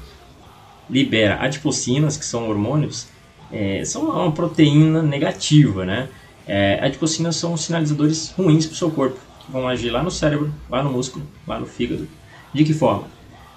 libera 0.90 1.36
adipocinas, 1.40 2.18
que 2.18 2.26
são 2.26 2.50
hormônios, 2.50 3.10
é, 3.52 3.86
são 3.86 4.10
uma 4.10 4.32
proteína 4.32 5.04
negativa. 5.04 5.86
Né? 5.86 6.10
É, 6.48 6.84
adipocinas 6.84 7.36
são 7.36 7.56
sinalizadores 7.56 8.32
ruins 8.36 8.66
para 8.66 8.74
o 8.74 8.78
seu 8.78 8.90
corpo, 8.90 9.20
que 9.46 9.52
vão 9.52 9.68
agir 9.68 9.92
lá 9.92 10.02
no 10.02 10.10
cérebro, 10.10 10.52
lá 10.68 10.82
no 10.82 10.92
músculo, 10.92 11.24
lá 11.46 11.60
no 11.60 11.68
fígado. 11.68 12.08
De 12.52 12.64
que 12.64 12.74
forma? 12.74 13.14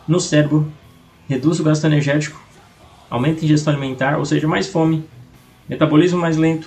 No 0.08 0.18
cérebro, 0.18 0.72
reduz 1.28 1.60
o 1.60 1.64
gasto 1.64 1.84
energético, 1.84 2.40
aumenta 3.10 3.42
a 3.42 3.44
ingestão 3.44 3.72
alimentar, 3.72 4.18
ou 4.18 4.24
seja, 4.24 4.48
mais 4.48 4.66
fome, 4.66 5.04
metabolismo 5.68 6.18
mais 6.18 6.38
lento, 6.38 6.66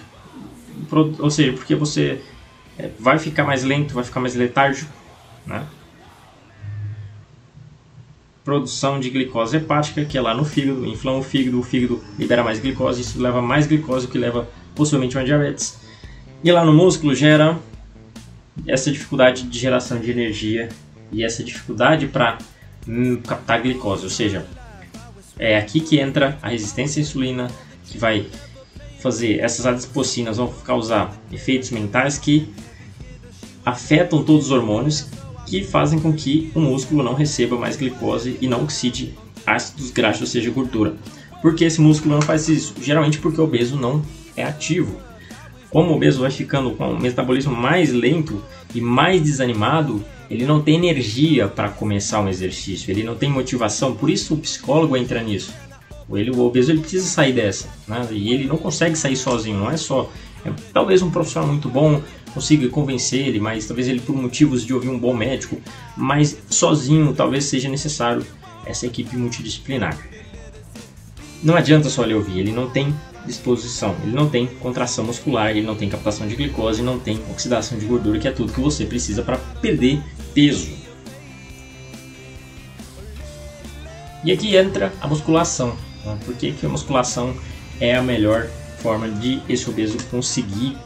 ou 1.19 1.29
seja, 1.31 1.53
porque 1.53 1.75
você 1.75 2.21
é, 2.77 2.89
vai 2.99 3.17
ficar 3.17 3.43
mais 3.43 3.63
lento, 3.63 3.95
vai 3.95 4.03
ficar 4.03 4.19
mais 4.19 4.35
letárgico, 4.35 4.91
né? 5.45 5.65
Produção 8.43 8.99
de 8.99 9.09
glicose 9.09 9.57
hepática, 9.57 10.05
que 10.05 10.17
é 10.17 10.21
lá 10.21 10.33
no 10.33 10.45
fígado, 10.45 10.85
inflama 10.85 11.19
o 11.19 11.23
fígado, 11.23 11.59
o 11.59 11.63
fígado 11.63 12.03
libera 12.17 12.43
mais 12.43 12.59
glicose, 12.59 13.01
isso 13.01 13.21
leva 13.21 13.41
mais 13.41 13.67
glicose, 13.67 14.05
o 14.05 14.09
que 14.09 14.17
leva 14.17 14.47
possivelmente 14.75 15.15
a 15.17 15.19
uma 15.19 15.25
diabetes. 15.25 15.79
E 16.43 16.51
lá 16.51 16.65
no 16.65 16.73
músculo 16.73 17.13
gera 17.13 17.59
essa 18.67 18.91
dificuldade 18.91 19.43
de 19.43 19.59
geração 19.59 19.99
de 19.99 20.09
energia 20.09 20.69
e 21.11 21.23
essa 21.23 21.43
dificuldade 21.43 22.07
para 22.07 22.39
captar 23.25 23.61
glicose, 23.61 24.03
ou 24.03 24.09
seja, 24.09 24.45
é 25.37 25.57
aqui 25.57 25.79
que 25.79 25.99
entra 25.99 26.37
a 26.41 26.49
resistência 26.49 26.99
à 26.99 27.01
insulina, 27.01 27.49
que 27.85 27.97
vai 27.97 28.27
fazer 28.99 29.39
essas 29.39 29.65
adipocinas 29.65 30.37
vão 30.37 30.47
causar 30.63 31.11
efeitos 31.31 31.71
mentais 31.71 32.19
que 32.19 32.53
afetam 33.65 34.23
todos 34.23 34.45
os 34.45 34.51
hormônios 34.51 35.07
que 35.47 35.63
fazem 35.63 35.99
com 35.99 36.13
que 36.13 36.51
o 36.55 36.59
músculo 36.61 37.03
não 37.03 37.13
receba 37.13 37.57
mais 37.57 37.75
glicose 37.75 38.37
e 38.39 38.47
não 38.47 38.63
oxide 38.63 39.13
ácidos 39.45 39.91
graxos, 39.91 40.21
ou 40.21 40.27
seja, 40.27 40.49
gordura. 40.51 40.95
Por 41.41 41.55
que 41.55 41.65
esse 41.65 41.81
músculo 41.81 42.13
não 42.13 42.21
faz 42.21 42.47
isso? 42.47 42.75
Geralmente 42.79 43.17
porque 43.17 43.41
o 43.41 43.43
obeso 43.43 43.75
não 43.75 44.03
é 44.37 44.43
ativo. 44.43 44.95
Como 45.69 45.91
o 45.91 45.95
obeso 45.95 46.21
vai 46.21 46.31
ficando 46.31 46.71
com 46.71 46.91
um 46.91 46.99
metabolismo 46.99 47.55
mais 47.55 47.91
lento 47.91 48.41
e 48.73 48.79
mais 48.79 49.21
desanimado, 49.21 50.03
ele 50.31 50.45
não 50.45 50.61
tem 50.61 50.75
energia 50.75 51.49
para 51.49 51.67
começar 51.67 52.21
um 52.21 52.29
exercício, 52.29 52.89
ele 52.89 53.03
não 53.03 53.15
tem 53.15 53.29
motivação, 53.29 53.93
por 53.93 54.09
isso 54.09 54.33
o 54.33 54.37
psicólogo 54.37 54.95
entra 54.95 55.21
nisso. 55.21 55.53
Ele, 56.09 56.31
o 56.31 56.39
obeso 56.39 56.71
ele 56.71 56.79
precisa 56.79 57.05
sair 57.05 57.33
dessa, 57.33 57.67
né? 57.87 58.07
e 58.11 58.33
ele 58.33 58.45
não 58.45 58.57
consegue 58.57 58.95
sair 58.97 59.17
sozinho, 59.17 59.57
não 59.57 59.69
é 59.69 59.75
só. 59.75 60.09
É, 60.45 60.51
talvez 60.73 61.01
um 61.01 61.11
profissional 61.11 61.47
muito 61.47 61.69
bom 61.69 62.01
consiga 62.33 62.67
convencer 62.69 63.27
ele, 63.27 63.39
mas 63.39 63.65
talvez 63.65 63.89
ele 63.89 63.99
por 63.99 64.15
motivos 64.15 64.65
de 64.65 64.73
ouvir 64.73 64.89
um 64.89 64.97
bom 64.97 65.13
médico, 65.13 65.61
mas 65.97 66.37
sozinho 66.49 67.13
talvez 67.13 67.45
seja 67.45 67.67
necessário 67.67 68.25
essa 68.65 68.85
equipe 68.85 69.17
multidisciplinar. 69.17 69.97
Não 71.43 71.55
adianta 71.55 71.89
só 71.89 72.03
ele 72.03 72.13
ouvir, 72.13 72.39
ele 72.39 72.51
não 72.51 72.69
tem 72.69 72.93
disposição, 73.25 73.95
ele 74.03 74.13
não 74.13 74.29
tem 74.29 74.47
contração 74.47 75.05
muscular, 75.05 75.51
ele 75.51 75.61
não 75.61 75.75
tem 75.75 75.89
captação 75.89 76.27
de 76.27 76.35
glicose, 76.35 76.81
não 76.81 76.99
tem 76.99 77.19
oxidação 77.29 77.77
de 77.77 77.85
gordura, 77.85 78.19
que 78.19 78.27
é 78.27 78.31
tudo 78.31 78.51
que 78.51 78.59
você 78.59 78.85
precisa 78.85 79.21
para 79.21 79.37
perder 79.37 80.01
peso. 80.33 80.71
E 84.23 84.31
aqui 84.31 84.55
entra 84.55 84.93
a 85.01 85.07
musculação. 85.07 85.75
Né? 86.05 86.17
Por 86.25 86.35
que, 86.35 86.51
que 86.51 86.65
a 86.65 86.69
musculação 86.69 87.35
é 87.79 87.95
a 87.95 88.01
melhor 88.01 88.47
forma 88.79 89.09
de 89.09 89.41
esse 89.47 89.69
obeso 89.69 89.97
conseguir 90.09 90.77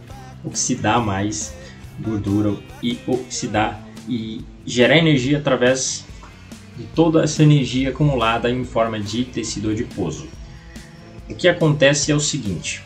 oxidar 0.43 1.01
mais 1.01 1.53
gordura 1.99 2.55
e 2.83 2.99
oxidar 3.07 3.81
e 4.07 4.43
gerar 4.65 4.97
energia 4.97 5.37
através 5.37 6.05
de 6.77 6.83
toda 6.87 7.23
essa 7.23 7.41
energia 7.41 7.89
acumulada 7.89 8.49
em 8.49 8.63
forma 8.65 8.99
de 8.99 9.25
tecido 9.25 9.69
adiposo. 9.69 10.27
O 11.29 11.33
que 11.33 11.47
acontece 11.47 12.11
é 12.11 12.15
o 12.15 12.19
seguinte: 12.19 12.83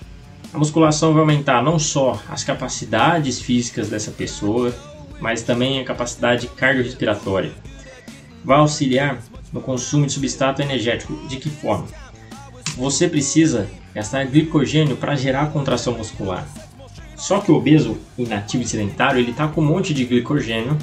a 0.53 0.57
musculação 0.57 1.13
vai 1.13 1.21
aumentar 1.21 1.63
não 1.63 1.77
só 1.77 2.21
as 2.29 2.43
capacidades 2.43 3.41
físicas 3.41 3.89
dessa 3.89 4.11
pessoa, 4.11 4.73
mas 5.19 5.41
também 5.41 5.79
a 5.79 5.85
capacidade 5.85 6.47
cardiorrespiratória. 6.47 7.51
Vai 8.43 8.59
auxiliar 8.59 9.19
no 9.51 9.61
consumo 9.61 10.05
de 10.05 10.13
substrato 10.13 10.61
energético. 10.61 11.13
De 11.27 11.37
que 11.37 11.49
forma? 11.49 11.87
Você 12.77 13.07
precisa 13.07 13.67
gastar 13.93 14.25
glicogênio 14.25 14.95
para 14.95 15.15
gerar 15.15 15.51
contração 15.51 15.97
muscular. 15.97 16.47
Só 17.15 17.39
que 17.39 17.51
o 17.51 17.55
obeso 17.55 17.97
inativo 18.17 18.63
e 18.63 18.67
sedentário 18.67 19.19
ele 19.19 19.31
está 19.31 19.47
com 19.47 19.61
um 19.61 19.65
monte 19.65 19.93
de 19.93 20.05
glicogênio 20.05 20.77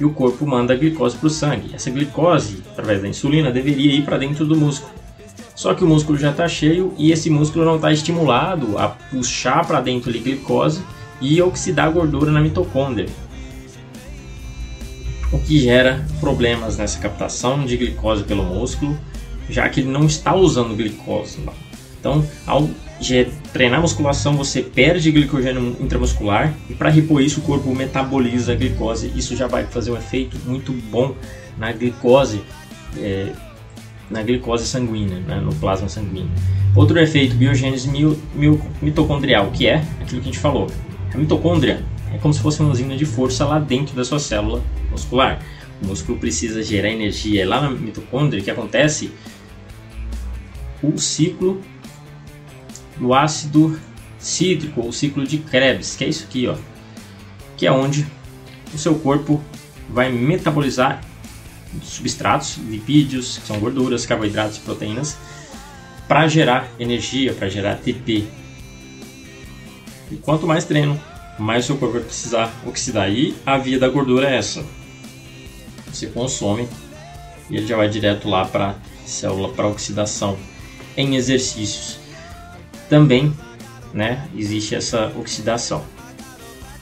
e 0.00 0.04
o 0.04 0.10
corpo 0.10 0.46
manda 0.46 0.74
glicose 0.74 1.16
para 1.16 1.26
o 1.26 1.30
sangue. 1.30 1.74
Essa 1.74 1.90
glicose, 1.90 2.62
através 2.72 3.02
da 3.02 3.08
insulina, 3.08 3.50
deveria 3.50 3.92
ir 3.92 4.02
para 4.02 4.16
dentro 4.16 4.46
do 4.46 4.56
músculo. 4.56 4.92
Só 5.54 5.74
que 5.74 5.84
o 5.84 5.86
músculo 5.86 6.18
já 6.18 6.30
está 6.30 6.48
cheio 6.48 6.94
e 6.96 7.12
esse 7.12 7.30
músculo 7.30 7.64
não 7.64 7.76
está 7.76 7.92
estimulado 7.92 8.78
a 8.78 8.88
puxar 8.88 9.64
para 9.66 9.80
dentro 9.80 10.10
ali 10.10 10.18
glicose 10.18 10.82
e 11.20 11.40
oxidar 11.40 11.92
gordura 11.92 12.32
na 12.32 12.40
mitocôndria. 12.40 13.08
O 15.34 15.38
que 15.40 15.58
gera 15.58 16.06
problemas 16.20 16.78
nessa 16.78 17.00
captação 17.00 17.64
de 17.64 17.76
glicose 17.76 18.22
pelo 18.22 18.44
músculo, 18.44 18.96
já 19.50 19.68
que 19.68 19.80
ele 19.80 19.90
não 19.90 20.06
está 20.06 20.32
usando 20.32 20.76
glicose 20.76 21.40
lá. 21.44 21.52
Então, 21.98 22.24
ao 22.46 22.68
treinar 23.52 23.80
musculação, 23.80 24.36
você 24.36 24.62
perde 24.62 25.10
glicogênio 25.10 25.76
intramuscular 25.80 26.54
e 26.70 26.74
para 26.74 26.88
repor 26.88 27.20
isso 27.20 27.40
o 27.40 27.42
corpo 27.42 27.74
metaboliza 27.74 28.52
a 28.52 28.54
glicose. 28.54 29.12
Isso 29.16 29.34
já 29.34 29.48
vai 29.48 29.64
fazer 29.64 29.90
um 29.90 29.96
efeito 29.96 30.38
muito 30.46 30.72
bom 30.72 31.16
na 31.58 31.72
glicose, 31.72 32.40
é, 32.96 33.32
na 34.08 34.22
glicose 34.22 34.64
sanguínea, 34.66 35.18
né, 35.18 35.40
no 35.40 35.52
plasma 35.56 35.88
sanguíneo. 35.88 36.30
Outro 36.76 36.96
efeito, 36.98 37.34
biogênese 37.34 37.90
mitocondrial, 38.80 39.50
que 39.50 39.66
é 39.66 39.84
aquilo 40.00 40.20
que 40.20 40.28
a 40.28 40.32
gente 40.32 40.38
falou. 40.38 40.68
A 41.12 41.18
mitocôndria 41.18 41.82
é 42.14 42.18
como 42.18 42.32
se 42.32 42.40
fosse 42.40 42.60
uma 42.60 42.70
usina 42.70 42.96
de 42.96 43.04
força 43.04 43.44
lá 43.44 43.58
dentro 43.58 43.94
da 43.96 44.04
sua 44.04 44.20
célula 44.20 44.62
muscular. 44.90 45.42
O 45.82 45.86
músculo 45.88 46.16
precisa 46.16 46.62
gerar 46.62 46.88
energia. 46.90 47.46
Lá 47.46 47.60
na 47.60 47.70
mitocôndria, 47.70 48.40
que 48.40 48.50
acontece? 48.50 49.10
O 50.80 50.96
ciclo 50.96 51.60
do 52.96 53.12
ácido 53.12 53.78
cítrico, 54.18 54.80
ou 54.80 54.92
ciclo 54.92 55.26
de 55.26 55.38
Krebs, 55.38 55.96
que 55.96 56.04
é 56.04 56.08
isso 56.08 56.24
aqui, 56.24 56.46
ó, 56.46 56.54
que 57.56 57.66
é 57.66 57.72
onde 57.72 58.06
o 58.72 58.78
seu 58.78 58.94
corpo 58.94 59.42
vai 59.90 60.10
metabolizar 60.12 61.02
substratos, 61.82 62.58
lipídios, 62.58 63.38
que 63.38 63.46
são 63.46 63.58
gorduras, 63.58 64.06
carboidratos 64.06 64.58
proteínas, 64.58 65.18
para 66.06 66.28
gerar 66.28 66.70
energia, 66.78 67.34
para 67.34 67.48
gerar 67.48 67.72
ATP. 67.72 68.24
E 70.12 70.16
quanto 70.16 70.46
mais 70.46 70.64
treino, 70.64 71.00
mais 71.38 71.64
seu 71.64 71.76
corpo 71.76 71.94
vai 71.94 72.04
precisar 72.04 72.52
oxidar. 72.66 73.10
E 73.10 73.34
a 73.44 73.58
via 73.58 73.78
da 73.78 73.88
gordura 73.88 74.28
é 74.28 74.36
essa: 74.36 74.64
você 75.92 76.06
consome 76.06 76.68
e 77.50 77.56
ele 77.56 77.66
já 77.66 77.76
vai 77.76 77.88
direto 77.88 78.28
lá 78.28 78.44
para 78.44 78.70
a 78.70 78.74
célula 79.06 79.50
para 79.50 79.68
oxidação 79.68 80.36
em 80.96 81.16
exercícios 81.16 82.04
também 82.88 83.34
né, 83.92 84.28
existe 84.36 84.74
essa 84.74 85.12
oxidação. 85.16 85.84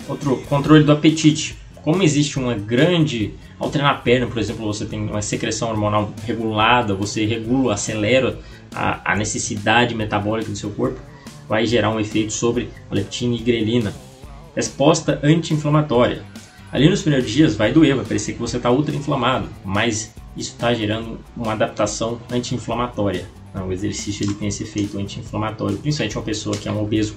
Outro 0.09 0.37
controle 0.49 0.85
do 0.85 0.93
apetite. 0.93 1.57
Como 1.83 2.03
existe 2.03 2.39
uma 2.39 2.55
grande. 2.55 3.35
Ao 3.59 3.71
treinar 3.71 3.93
a 3.93 3.99
perna, 3.99 4.27
por 4.27 4.39
exemplo, 4.39 4.67
você 4.67 4.85
tem 4.85 5.09
uma 5.09 5.23
secreção 5.23 5.71
hormonal 5.71 6.13
regulada, 6.25 6.95
você 6.95 7.25
regula, 7.25 7.75
acelera 7.75 8.39
a, 8.75 9.13
a 9.13 9.17
necessidade 9.17 9.95
metabólica 9.95 10.51
do 10.51 10.57
seu 10.57 10.71
corpo, 10.71 11.01
vai 11.49 11.65
gerar 11.65 11.91
um 11.91 12.01
efeito 12.01 12.33
sobre 12.33 12.71
a 12.91 12.95
leptina 12.95 13.37
e 13.37 13.39
grelina. 13.39 13.95
Resposta 14.55 15.19
anti-inflamatória. 15.23 16.23
Ali 16.71 16.89
nos 16.89 17.03
primeiros 17.03 17.31
dias 17.31 17.55
vai 17.55 17.73
doer, 17.73 17.97
vai 17.97 18.05
parecer 18.05 18.33
que 18.33 18.39
você 18.39 18.57
está 18.57 18.71
ultra 18.71 18.95
inflamado, 18.95 19.49
mas 19.65 20.15
isso 20.37 20.53
está 20.53 20.73
gerando 20.73 21.19
uma 21.37 21.53
adaptação 21.53 22.21
anti-inflamatória. 22.31 23.27
Né? 23.55 23.63
O 23.63 23.73
exercício 23.73 24.25
ele 24.25 24.35
tem 24.35 24.49
esse 24.49 24.63
efeito 24.63 24.99
anti-inflamatório, 24.99 25.79
principalmente 25.79 26.17
uma 26.17 26.25
pessoa 26.25 26.57
que 26.57 26.69
é 26.69 26.73
um 26.73 26.83
obeso 26.83 27.15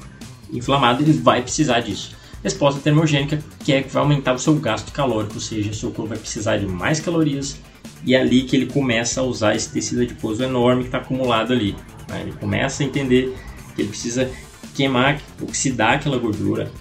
inflamado, 0.51 1.03
ele 1.03 1.13
vai 1.13 1.41
precisar 1.41 1.79
disso. 1.79 2.15
Resposta 2.43 2.79
termogênica, 2.79 3.39
que 3.63 3.73
é 3.73 3.81
que 3.81 3.89
vai 3.89 4.03
aumentar 4.03 4.33
o 4.33 4.39
seu 4.39 4.55
gasto 4.55 4.91
calórico, 4.91 5.35
ou 5.35 5.41
seja, 5.41 5.71
o 5.71 5.73
seu 5.73 5.91
corpo 5.91 6.09
vai 6.09 6.17
precisar 6.17 6.57
de 6.57 6.65
mais 6.65 6.99
calorias 6.99 7.59
e 8.05 8.13
é 8.13 8.21
ali 8.21 8.43
que 8.43 8.55
ele 8.55 8.67
começa 8.67 9.21
a 9.21 9.23
usar 9.23 9.55
esse 9.55 9.71
tecido 9.71 10.01
adiposo 10.01 10.43
enorme 10.43 10.83
que 10.83 10.89
está 10.89 10.99
acumulado 10.99 11.51
ali. 11.51 11.75
Né? 12.07 12.21
Ele 12.21 12.33
começa 12.33 12.83
a 12.83 12.85
entender 12.85 13.35
que 13.75 13.81
ele 13.81 13.89
precisa 13.89 14.29
queimar, 14.75 15.19
oxidar 15.41 15.93
aquela 15.93 16.17
gordura, 16.17 16.71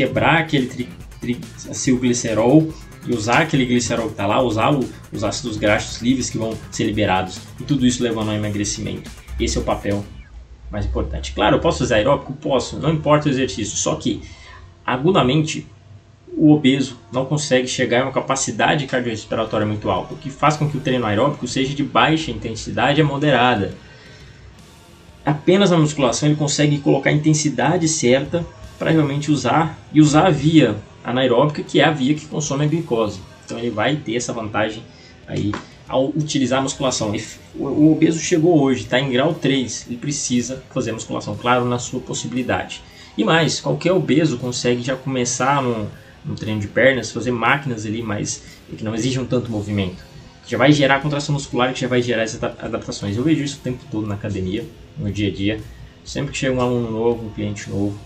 quebrar 0.00 0.38
aquele 0.38 0.66
tri, 0.66 0.88
tri, 1.20 1.38
acilglicerol 1.68 2.72
e 3.06 3.12
usar 3.14 3.42
aquele 3.42 3.66
glicerol 3.66 4.06
que 4.06 4.12
está 4.12 4.26
lá, 4.26 4.40
usar 4.40 4.72
o, 4.72 4.88
os 5.12 5.22
ácidos 5.22 5.58
graxos 5.58 6.00
livres 6.00 6.30
que 6.30 6.38
vão 6.38 6.56
ser 6.70 6.84
liberados 6.84 7.38
e 7.60 7.64
tudo 7.64 7.86
isso 7.86 8.02
levando 8.02 8.30
ao 8.30 8.34
emagrecimento. 8.34 9.10
Esse 9.38 9.58
é 9.58 9.60
o 9.60 9.64
papel 9.64 10.02
mais 10.70 10.86
importante. 10.86 11.32
Claro, 11.32 11.56
eu 11.56 11.60
posso 11.60 11.80
fazer 11.80 11.96
aeróbico? 11.96 12.32
Posso, 12.32 12.78
não 12.78 12.94
importa 12.94 13.28
o 13.28 13.30
exercício, 13.30 13.76
só 13.76 13.94
que 13.96 14.22
agudamente 14.86 15.66
o 16.34 16.50
obeso 16.50 16.96
não 17.12 17.26
consegue 17.26 17.68
chegar 17.68 18.00
a 18.00 18.04
uma 18.04 18.12
capacidade 18.12 18.86
cardiorrespiratória 18.86 19.66
muito 19.66 19.90
alta, 19.90 20.14
o 20.14 20.16
que 20.16 20.30
faz 20.30 20.56
com 20.56 20.70
que 20.70 20.78
o 20.78 20.80
treino 20.80 21.04
aeróbico 21.04 21.46
seja 21.46 21.74
de 21.74 21.82
baixa 21.82 22.30
intensidade 22.30 23.02
a 23.02 23.04
moderada. 23.04 23.74
Apenas 25.26 25.70
na 25.70 25.76
musculação 25.76 26.28
ele 26.28 26.36
consegue 26.36 26.78
colocar 26.78 27.10
a 27.10 27.12
intensidade 27.12 27.86
certa 27.86 28.46
para 28.80 28.90
realmente 28.90 29.30
usar 29.30 29.78
e 29.92 30.00
usar 30.00 30.26
a 30.26 30.30
via 30.30 30.74
anaeróbica, 31.04 31.62
que 31.62 31.80
é 31.80 31.84
a 31.84 31.90
via 31.90 32.14
que 32.14 32.24
consome 32.26 32.64
a 32.64 32.66
glicose. 32.66 33.20
Então 33.44 33.58
ele 33.58 33.68
vai 33.68 33.96
ter 33.96 34.16
essa 34.16 34.32
vantagem 34.32 34.82
aí 35.26 35.52
ao 35.86 36.06
utilizar 36.08 36.60
a 36.60 36.62
musculação. 36.62 37.12
O 37.54 37.92
obeso 37.92 38.18
chegou 38.18 38.58
hoje, 38.58 38.84
está 38.84 38.98
em 38.98 39.10
grau 39.10 39.34
3, 39.34 39.86
ele 39.86 39.98
precisa 39.98 40.64
fazer 40.72 40.92
a 40.92 40.94
musculação, 40.94 41.36
claro, 41.36 41.66
na 41.66 41.78
sua 41.78 42.00
possibilidade. 42.00 42.80
E 43.18 43.22
mais, 43.22 43.60
qualquer 43.60 43.92
obeso 43.92 44.38
consegue 44.38 44.80
já 44.80 44.96
começar 44.96 45.62
no, 45.62 45.86
no 46.24 46.34
treino 46.34 46.58
de 46.58 46.68
pernas, 46.68 47.12
fazer 47.12 47.32
máquinas 47.32 47.84
ali, 47.84 48.02
mas 48.02 48.42
que 48.74 48.82
não 48.82 48.94
exijam 48.94 49.26
tanto 49.26 49.50
movimento. 49.50 50.02
Já 50.46 50.56
vai 50.56 50.72
gerar 50.72 51.00
contração 51.00 51.34
muscular, 51.34 51.74
que 51.74 51.80
já 51.80 51.88
vai 51.88 52.00
gerar 52.00 52.22
essas 52.22 52.42
adaptações. 52.42 53.14
Eu 53.14 53.24
vejo 53.24 53.44
isso 53.44 53.58
o 53.58 53.60
tempo 53.60 53.84
todo 53.90 54.06
na 54.06 54.14
academia, 54.14 54.64
no 54.96 55.12
dia 55.12 55.28
a 55.28 55.32
dia. 55.32 55.60
Sempre 56.02 56.32
que 56.32 56.38
chega 56.38 56.54
um 56.54 56.62
aluno 56.62 56.90
novo, 56.90 57.26
um 57.26 57.30
cliente 57.30 57.68
novo, 57.68 57.98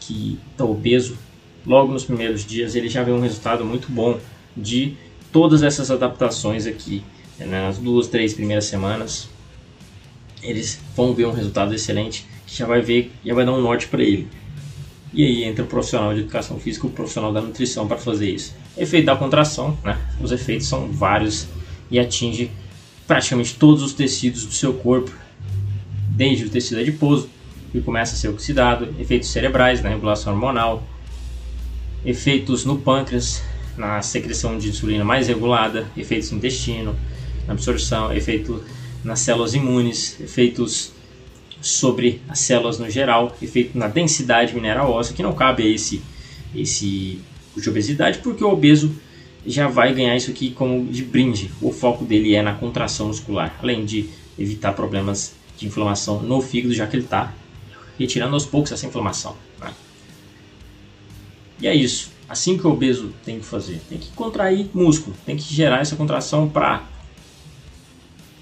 que 0.00 0.38
está 0.50 0.64
obeso, 0.64 1.16
logo 1.64 1.92
nos 1.92 2.04
primeiros 2.04 2.44
dias 2.44 2.74
ele 2.74 2.88
já 2.88 3.02
vê 3.02 3.12
um 3.12 3.20
resultado 3.20 3.64
muito 3.64 3.90
bom 3.92 4.18
de 4.56 4.96
todas 5.30 5.62
essas 5.62 5.90
adaptações 5.90 6.66
aqui. 6.66 7.04
Né? 7.38 7.46
Nas 7.46 7.78
duas, 7.78 8.08
três 8.08 8.34
primeiras 8.34 8.64
semanas, 8.64 9.28
eles 10.42 10.80
vão 10.96 11.14
ver 11.14 11.26
um 11.26 11.32
resultado 11.32 11.74
excelente 11.74 12.26
que 12.46 12.56
já 12.56 12.66
vai 12.66 12.80
ver, 12.80 13.12
já 13.24 13.34
vai 13.34 13.44
dar 13.44 13.52
um 13.52 13.60
norte 13.60 13.86
para 13.86 14.02
ele. 14.02 14.26
E 15.12 15.24
aí 15.24 15.44
entra 15.44 15.64
o 15.64 15.66
profissional 15.66 16.14
de 16.14 16.20
educação 16.20 16.58
física, 16.58 16.86
o 16.86 16.90
profissional 16.90 17.32
da 17.32 17.40
nutrição 17.40 17.86
para 17.86 17.96
fazer 17.96 18.30
isso. 18.30 18.54
Efeito 18.76 19.06
da 19.06 19.16
contração, 19.16 19.76
né? 19.84 19.98
Os 20.20 20.30
efeitos 20.30 20.66
são 20.68 20.90
vários 20.90 21.48
e 21.90 21.98
atinge 21.98 22.50
praticamente 23.06 23.56
todos 23.56 23.82
os 23.82 23.92
tecidos 23.92 24.46
do 24.46 24.52
seu 24.52 24.72
corpo, 24.72 25.10
desde 26.10 26.44
o 26.44 26.50
tecido 26.50 26.80
adiposo, 26.80 27.28
que 27.72 27.80
começa 27.80 28.14
a 28.14 28.18
ser 28.18 28.28
oxidado, 28.28 28.94
efeitos 28.98 29.28
cerebrais 29.28 29.82
na 29.82 29.88
regulação 29.88 30.32
hormonal, 30.32 30.82
efeitos 32.04 32.64
no 32.64 32.78
pâncreas, 32.78 33.42
na 33.76 34.02
secreção 34.02 34.58
de 34.58 34.68
insulina 34.68 35.04
mais 35.04 35.28
regulada, 35.28 35.86
efeitos 35.96 36.30
no 36.30 36.38
intestino, 36.38 36.96
na 37.46 37.52
absorção, 37.52 38.12
efeito 38.12 38.62
nas 39.04 39.20
células 39.20 39.54
imunes, 39.54 40.20
efeitos 40.20 40.92
sobre 41.60 42.20
as 42.28 42.40
células 42.40 42.78
no 42.78 42.88
geral, 42.90 43.36
efeito 43.40 43.76
na 43.76 43.86
densidade 43.86 44.54
mineral 44.54 44.90
óssea, 44.90 45.14
que 45.14 45.22
não 45.22 45.32
cabe 45.32 45.62
a 45.62 45.66
esse, 45.66 46.02
esse 46.54 47.20
de 47.56 47.68
obesidade, 47.68 48.18
porque 48.18 48.42
o 48.42 48.50
obeso 48.50 48.94
já 49.46 49.68
vai 49.68 49.92
ganhar 49.92 50.16
isso 50.16 50.30
aqui 50.30 50.50
como 50.50 50.86
de 50.86 51.02
brinde. 51.02 51.50
O 51.60 51.72
foco 51.72 52.04
dele 52.04 52.34
é 52.34 52.42
na 52.42 52.54
contração 52.54 53.08
muscular, 53.08 53.58
além 53.62 53.84
de 53.84 54.08
evitar 54.38 54.72
problemas 54.72 55.34
de 55.58 55.66
inflamação 55.66 56.22
no 56.22 56.40
fígado, 56.40 56.72
já 56.72 56.86
que 56.86 56.96
ele 56.96 57.04
está 57.04 57.32
retirando 58.00 58.32
aos 58.32 58.46
poucos 58.46 58.72
essa 58.72 58.86
inflamação. 58.86 59.36
Né? 59.60 59.70
E 61.60 61.68
é 61.68 61.74
isso. 61.74 62.10
Assim 62.26 62.56
que 62.56 62.66
o 62.66 62.70
obeso 62.70 63.12
tem 63.24 63.38
que 63.38 63.44
fazer, 63.44 63.78
tem 63.90 63.98
que 63.98 64.08
contrair 64.12 64.70
músculo, 64.72 65.14
tem 65.26 65.36
que 65.36 65.52
gerar 65.54 65.80
essa 65.80 65.96
contração 65.96 66.48
para 66.48 66.82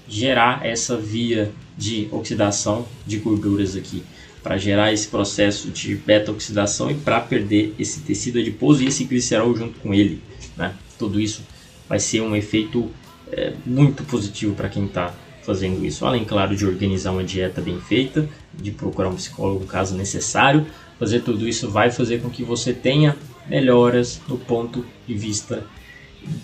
gerar 0.07 0.65
essa 0.65 0.95
via 0.95 1.51
de 1.77 2.07
oxidação 2.11 2.87
de 3.05 3.17
gorduras 3.17 3.75
aqui, 3.75 4.01
para 4.41 4.57
gerar 4.57 4.93
esse 4.93 5.07
processo 5.07 5.69
de 5.69 5.95
beta-oxidação 5.95 6.89
e 6.89 6.95
para 6.95 7.19
perder 7.19 7.75
esse 7.77 7.99
tecido 8.01 8.39
adiposo 8.39 8.81
e 8.83 8.87
esse 8.87 9.03
glicerol 9.03 9.55
junto 9.55 9.79
com 9.79 9.93
ele. 9.93 10.21
Né? 10.55 10.73
Tudo 10.97 11.19
isso 11.19 11.43
vai 11.87 11.99
ser 11.99 12.21
um 12.21 12.35
efeito 12.35 12.89
é, 13.31 13.53
muito 13.65 14.03
positivo 14.03 14.55
para 14.55 14.69
quem 14.69 14.85
está 14.85 15.13
fazendo 15.49 15.83
isso. 15.83 16.05
Além, 16.05 16.23
claro, 16.23 16.55
de 16.55 16.63
organizar 16.63 17.11
uma 17.11 17.23
dieta 17.23 17.59
bem 17.59 17.81
feita, 17.81 18.29
de 18.53 18.69
procurar 18.69 19.09
um 19.09 19.15
psicólogo 19.15 19.65
caso 19.65 19.95
necessário, 19.95 20.67
fazer 20.99 21.21
tudo 21.21 21.47
isso 21.47 21.67
vai 21.71 21.89
fazer 21.89 22.21
com 22.21 22.29
que 22.29 22.43
você 22.43 22.71
tenha 22.71 23.17
melhoras 23.47 24.21
no 24.27 24.37
ponto 24.37 24.85
de 25.07 25.15
vista 25.15 25.65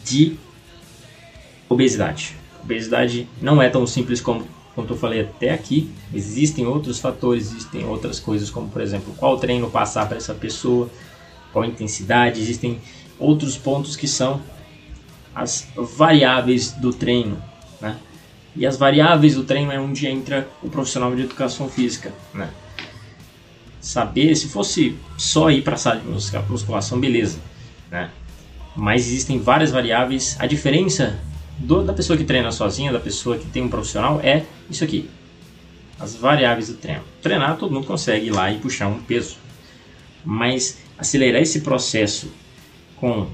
de 0.04 0.38
obesidade. 1.70 2.36
Obesidade 2.64 3.28
não 3.40 3.62
é 3.62 3.70
tão 3.70 3.86
simples 3.86 4.20
como, 4.20 4.48
como 4.74 4.88
eu 4.90 4.98
falei 4.98 5.22
até 5.22 5.52
aqui. 5.52 5.88
Existem 6.12 6.66
outros 6.66 7.00
fatores, 7.00 7.52
existem 7.52 7.86
outras 7.86 8.20
coisas, 8.20 8.50
como 8.50 8.70
por 8.70 8.82
exemplo, 8.82 9.14
qual 9.18 9.38
treino 9.38 9.70
passar 9.70 10.08
para 10.08 10.18
essa 10.18 10.34
pessoa, 10.34 10.90
qual 11.54 11.64
intensidade. 11.64 12.42
Existem 12.42 12.82
outros 13.20 13.56
pontos 13.56 13.96
que 13.96 14.08
são 14.08 14.42
as 15.36 15.68
variáveis 15.76 16.72
do 16.72 16.92
treino. 16.92 17.40
Né? 17.80 18.00
E 18.56 18.66
as 18.66 18.78
variáveis 18.78 19.36
do 19.36 19.44
treino 19.44 19.72
é 19.72 19.80
onde 19.80 20.08
entra 20.08 20.48
o 20.64 20.70
profissional 20.70 21.14
de 21.16 21.24
educação 21.24 21.70
física. 21.70 22.14
Né? 22.34 22.50
Saber, 23.82 24.36
se 24.36 24.48
fosse 24.48 24.96
só 25.18 25.52
ir 25.52 25.62
para 25.62 25.76
a 25.76 25.78
sala 25.78 26.00
de 26.00 26.08
musculação, 26.50 27.00
beleza. 27.00 27.40
Né? 27.92 28.10
Mas 28.76 29.08
existem 29.08 29.40
várias 29.40 29.72
variáveis. 29.72 30.38
A 30.40 30.48
diferença 30.48 31.20
do, 31.58 31.84
da 31.84 31.94
pessoa 31.94 32.18
que 32.18 32.24
treina 32.24 32.52
sozinha, 32.52 32.94
da 32.94 33.00
pessoa 33.00 33.38
que 33.38 33.46
tem 33.48 33.64
um 33.64 33.70
profissional, 33.70 34.22
é 34.22 34.44
isso 34.70 34.84
aqui. 34.84 35.10
As 36.00 36.16
variáveis 36.16 36.70
do 36.70 36.76
treino. 36.76 37.04
Treinar, 37.22 37.58
todo 37.58 37.74
mundo 37.74 37.88
consegue 37.88 38.28
ir 38.28 38.32
lá 38.32 38.52
e 38.52 38.58
puxar 38.58 38.88
um 38.88 39.02
peso. 39.02 39.38
Mas 40.24 40.78
acelerar 40.98 41.42
esse 41.42 41.62
processo 41.62 42.32
com 42.96 43.28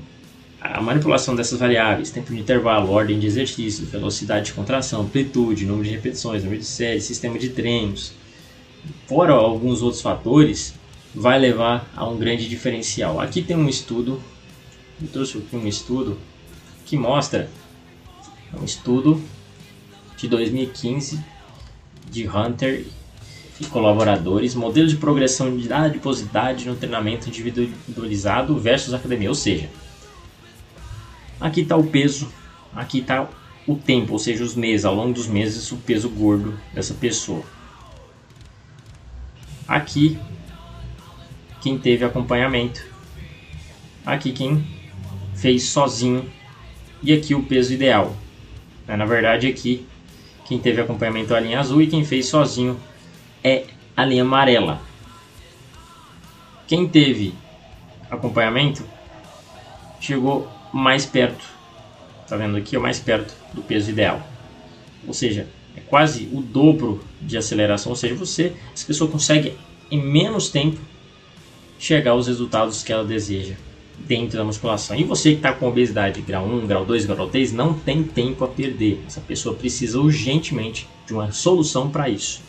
a 0.62 0.80
manipulação 0.80 1.36
dessas 1.36 1.60
variáveis, 1.60 2.12
tempo 2.12 2.32
de 2.32 2.40
intervalo, 2.40 2.92
ordem 2.92 3.18
de 3.18 3.26
exercício, 3.26 3.84
velocidade 3.88 4.46
de 4.46 4.54
contração, 4.54 5.02
amplitude, 5.02 5.66
número 5.66 5.86
de 5.86 5.96
repetições, 5.96 6.44
número 6.44 6.62
de 6.62 6.68
séries, 6.68 7.04
sistema 7.04 7.40
de 7.40 7.50
treinos, 7.50 8.14
fora 9.08 9.34
alguns 9.34 9.82
outros 9.82 10.04
fatores, 10.04 10.76
vai 11.16 11.40
levar 11.40 11.92
a 11.96 12.08
um 12.08 12.16
grande 12.16 12.48
diferencial. 12.48 13.20
Aqui 13.20 13.42
tem 13.42 13.58
um 13.58 13.68
estudo, 13.68 14.22
eu 15.02 15.08
trouxe 15.08 15.40
aqui 15.40 15.56
um 15.56 15.68
estudo 15.68 16.20
que 16.86 16.96
mostra 16.96 17.50
um 18.54 18.64
estudo 18.64 19.20
de 20.16 20.28
2015 20.28 21.20
de 22.12 22.30
Hunter 22.30 22.86
e 23.60 23.66
colaboradores, 23.66 24.54
modelo 24.54 24.88
de 24.88 24.98
progressão 24.98 25.58
de 25.58 25.74
adiposidade 25.74 26.68
no 26.68 26.76
treinamento 26.76 27.30
individualizado 27.30 28.60
versus 28.60 28.94
academia, 28.94 29.30
ou 29.30 29.36
seja, 29.36 29.70
Aqui 31.42 31.62
está 31.62 31.76
o 31.76 31.84
peso, 31.84 32.32
aqui 32.76 33.00
está 33.00 33.28
o 33.68 33.76
tempo, 33.76 34.14
ou 34.14 34.20
seja, 34.20 34.44
os 34.44 34.54
meses, 34.54 34.86
ao 34.86 34.94
longo 34.94 35.12
dos 35.12 35.26
meses, 35.26 35.72
o 35.72 35.78
peso 35.78 36.08
gordo 36.08 36.56
dessa 36.72 36.94
pessoa. 36.94 37.44
Aqui, 39.68 40.20
quem 41.60 41.80
teve 41.80 42.06
acompanhamento. 42.06 42.86
Aqui, 44.06 44.32
quem 44.32 44.64
fez 45.34 45.64
sozinho. 45.64 46.30
E 47.02 47.12
aqui, 47.12 47.34
o 47.34 47.42
peso 47.42 47.74
ideal. 47.74 48.16
Na 48.88 49.06
verdade, 49.06 49.48
aqui, 49.48 49.88
quem 50.46 50.60
teve 50.60 50.80
acompanhamento 50.80 51.34
é 51.34 51.38
a 51.38 51.40
linha 51.40 51.60
azul 51.60 51.82
e 51.82 51.88
quem 51.88 52.06
fez 52.06 52.28
sozinho 52.28 52.80
é 53.44 53.66
a 53.98 54.06
linha 54.06 54.22
amarela. 54.22 54.82
Quem 56.68 56.88
teve 56.88 57.34
acompanhamento 58.10 58.86
chegou 60.00 60.48
mais 60.72 61.06
perto. 61.06 61.44
Tá 62.28 62.38
vendo 62.38 62.58
aqui? 62.58 62.76
É 62.76 62.80
mais 62.80 63.00
perto 63.00 63.34
do 63.54 63.62
peso 63.62 63.90
ideal. 63.90 64.26
Ou 65.08 65.14
seja, 65.14 65.48
é 65.76 65.82
quase 65.82 66.30
o 66.32 66.42
dobro 66.42 67.04
de 67.22 67.38
aceleração. 67.38 67.92
Ou 67.92 67.96
seja, 67.96 68.16
você, 68.16 68.54
essa 68.74 68.86
pessoa 68.86 69.10
consegue 69.10 69.54
em 69.90 70.02
menos 70.02 70.50
tempo 70.50 70.80
chegar 71.78 72.12
aos 72.12 72.28
resultados 72.28 72.84
que 72.84 72.94
ela 72.94 73.04
deseja 73.04 73.56
dentro 73.98 74.38
da 74.38 74.44
musculação. 74.44 74.96
E 74.96 75.04
você 75.04 75.32
que 75.32 75.38
está 75.38 75.52
com 75.52 75.68
obesidade 75.68 76.22
grau 76.22 76.46
1, 76.46 76.68
grau 76.68 76.86
2, 76.86 77.06
grau 77.06 77.28
3, 77.28 77.52
não 77.52 77.74
tem 77.74 78.04
tempo 78.04 78.44
a 78.44 78.48
perder. 78.48 79.02
Essa 79.06 79.22
pessoa 79.22 79.56
precisa 79.56 80.00
urgentemente 80.00 80.88
de 81.06 81.14
uma 81.14 81.32
solução 81.32 81.90
para 81.90 82.10
isso. 82.10 82.42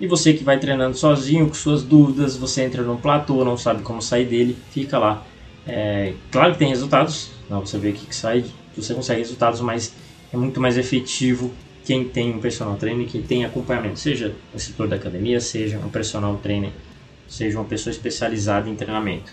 E 0.00 0.06
você 0.06 0.32
que 0.32 0.42
vai 0.42 0.58
treinando 0.58 0.96
sozinho, 0.96 1.46
com 1.46 1.54
suas 1.54 1.82
dúvidas, 1.82 2.36
você 2.36 2.64
entra 2.64 2.82
num 2.82 2.96
platô, 2.96 3.44
não 3.44 3.56
sabe 3.56 3.82
como 3.82 4.02
sair 4.02 4.24
dele, 4.24 4.56
fica 4.72 4.98
lá 4.98 5.24
é, 5.66 6.14
claro 6.30 6.52
que 6.52 6.58
tem 6.58 6.68
resultados, 6.68 7.30
não, 7.48 7.60
você 7.60 7.78
vê 7.78 7.90
aqui 7.90 8.06
que 8.06 8.14
sai, 8.14 8.44
você 8.76 8.94
consegue 8.94 9.20
resultados, 9.20 9.60
mas 9.60 9.94
é 10.32 10.36
muito 10.36 10.60
mais 10.60 10.76
efetivo 10.76 11.52
quem 11.84 12.04
tem 12.04 12.32
um 12.32 12.40
personal 12.40 12.76
trainer, 12.76 13.06
quem 13.06 13.22
tem 13.22 13.44
acompanhamento, 13.44 13.98
seja 13.98 14.34
o 14.54 14.58
setor 14.58 14.88
da 14.88 14.96
academia, 14.96 15.40
seja 15.40 15.78
um 15.78 15.88
personal 15.88 16.36
trainer, 16.36 16.70
seja 17.28 17.58
uma 17.58 17.64
pessoa 17.64 17.90
especializada 17.90 18.68
em 18.68 18.74
treinamento. 18.74 19.32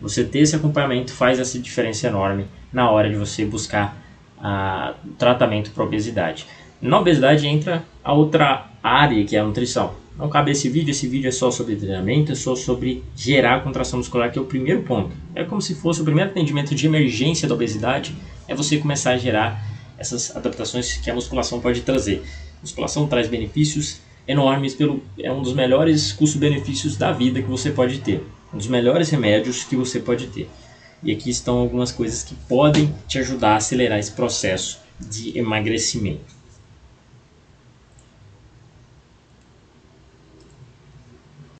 Você 0.00 0.24
ter 0.24 0.40
esse 0.40 0.56
acompanhamento 0.56 1.12
faz 1.12 1.38
essa 1.38 1.58
diferença 1.58 2.08
enorme 2.08 2.46
na 2.72 2.90
hora 2.90 3.08
de 3.08 3.16
você 3.16 3.44
buscar 3.44 3.96
a, 4.38 4.94
tratamento 5.18 5.70
para 5.70 5.84
obesidade. 5.84 6.46
Na 6.80 6.98
obesidade 6.98 7.46
entra 7.46 7.84
a 8.02 8.12
outra 8.12 8.68
área 8.82 9.24
que 9.24 9.36
é 9.36 9.40
a 9.40 9.44
nutrição. 9.44 9.94
Não 10.18 10.28
cabe 10.28 10.50
esse 10.50 10.68
vídeo, 10.68 10.90
esse 10.90 11.08
vídeo 11.08 11.28
é 11.28 11.32
só 11.32 11.50
sobre 11.50 11.74
treinamento, 11.74 12.32
é 12.32 12.34
só 12.34 12.54
sobre 12.54 13.02
gerar 13.16 13.62
contração 13.62 13.98
muscular, 13.98 14.30
que 14.30 14.38
é 14.38 14.42
o 14.42 14.44
primeiro 14.44 14.82
ponto. 14.82 15.10
É 15.34 15.42
como 15.42 15.60
se 15.62 15.74
fosse 15.74 16.02
o 16.02 16.04
primeiro 16.04 16.30
atendimento 16.30 16.74
de 16.74 16.86
emergência 16.86 17.48
da 17.48 17.54
obesidade, 17.54 18.14
é 18.46 18.54
você 18.54 18.76
começar 18.76 19.12
a 19.12 19.16
gerar 19.16 19.64
essas 19.98 20.34
adaptações 20.36 20.94
que 20.98 21.10
a 21.10 21.14
musculação 21.14 21.60
pode 21.60 21.80
trazer. 21.80 22.22
A 22.58 22.62
musculação 22.62 23.06
traz 23.06 23.28
benefícios 23.28 24.00
enormes, 24.28 24.74
pelo, 24.74 25.02
é 25.18 25.32
um 25.32 25.42
dos 25.42 25.54
melhores 25.54 26.12
custo-benefícios 26.12 26.96
da 26.96 27.10
vida 27.10 27.40
que 27.40 27.48
você 27.48 27.70
pode 27.70 27.98
ter, 27.98 28.24
um 28.52 28.58
dos 28.58 28.66
melhores 28.66 29.08
remédios 29.10 29.64
que 29.64 29.74
você 29.74 29.98
pode 29.98 30.26
ter. 30.26 30.48
E 31.02 31.10
aqui 31.10 31.30
estão 31.30 31.58
algumas 31.58 31.90
coisas 31.90 32.22
que 32.22 32.34
podem 32.48 32.94
te 33.08 33.18
ajudar 33.18 33.54
a 33.54 33.56
acelerar 33.56 33.98
esse 33.98 34.12
processo 34.12 34.78
de 35.00 35.36
emagrecimento. 35.36 36.41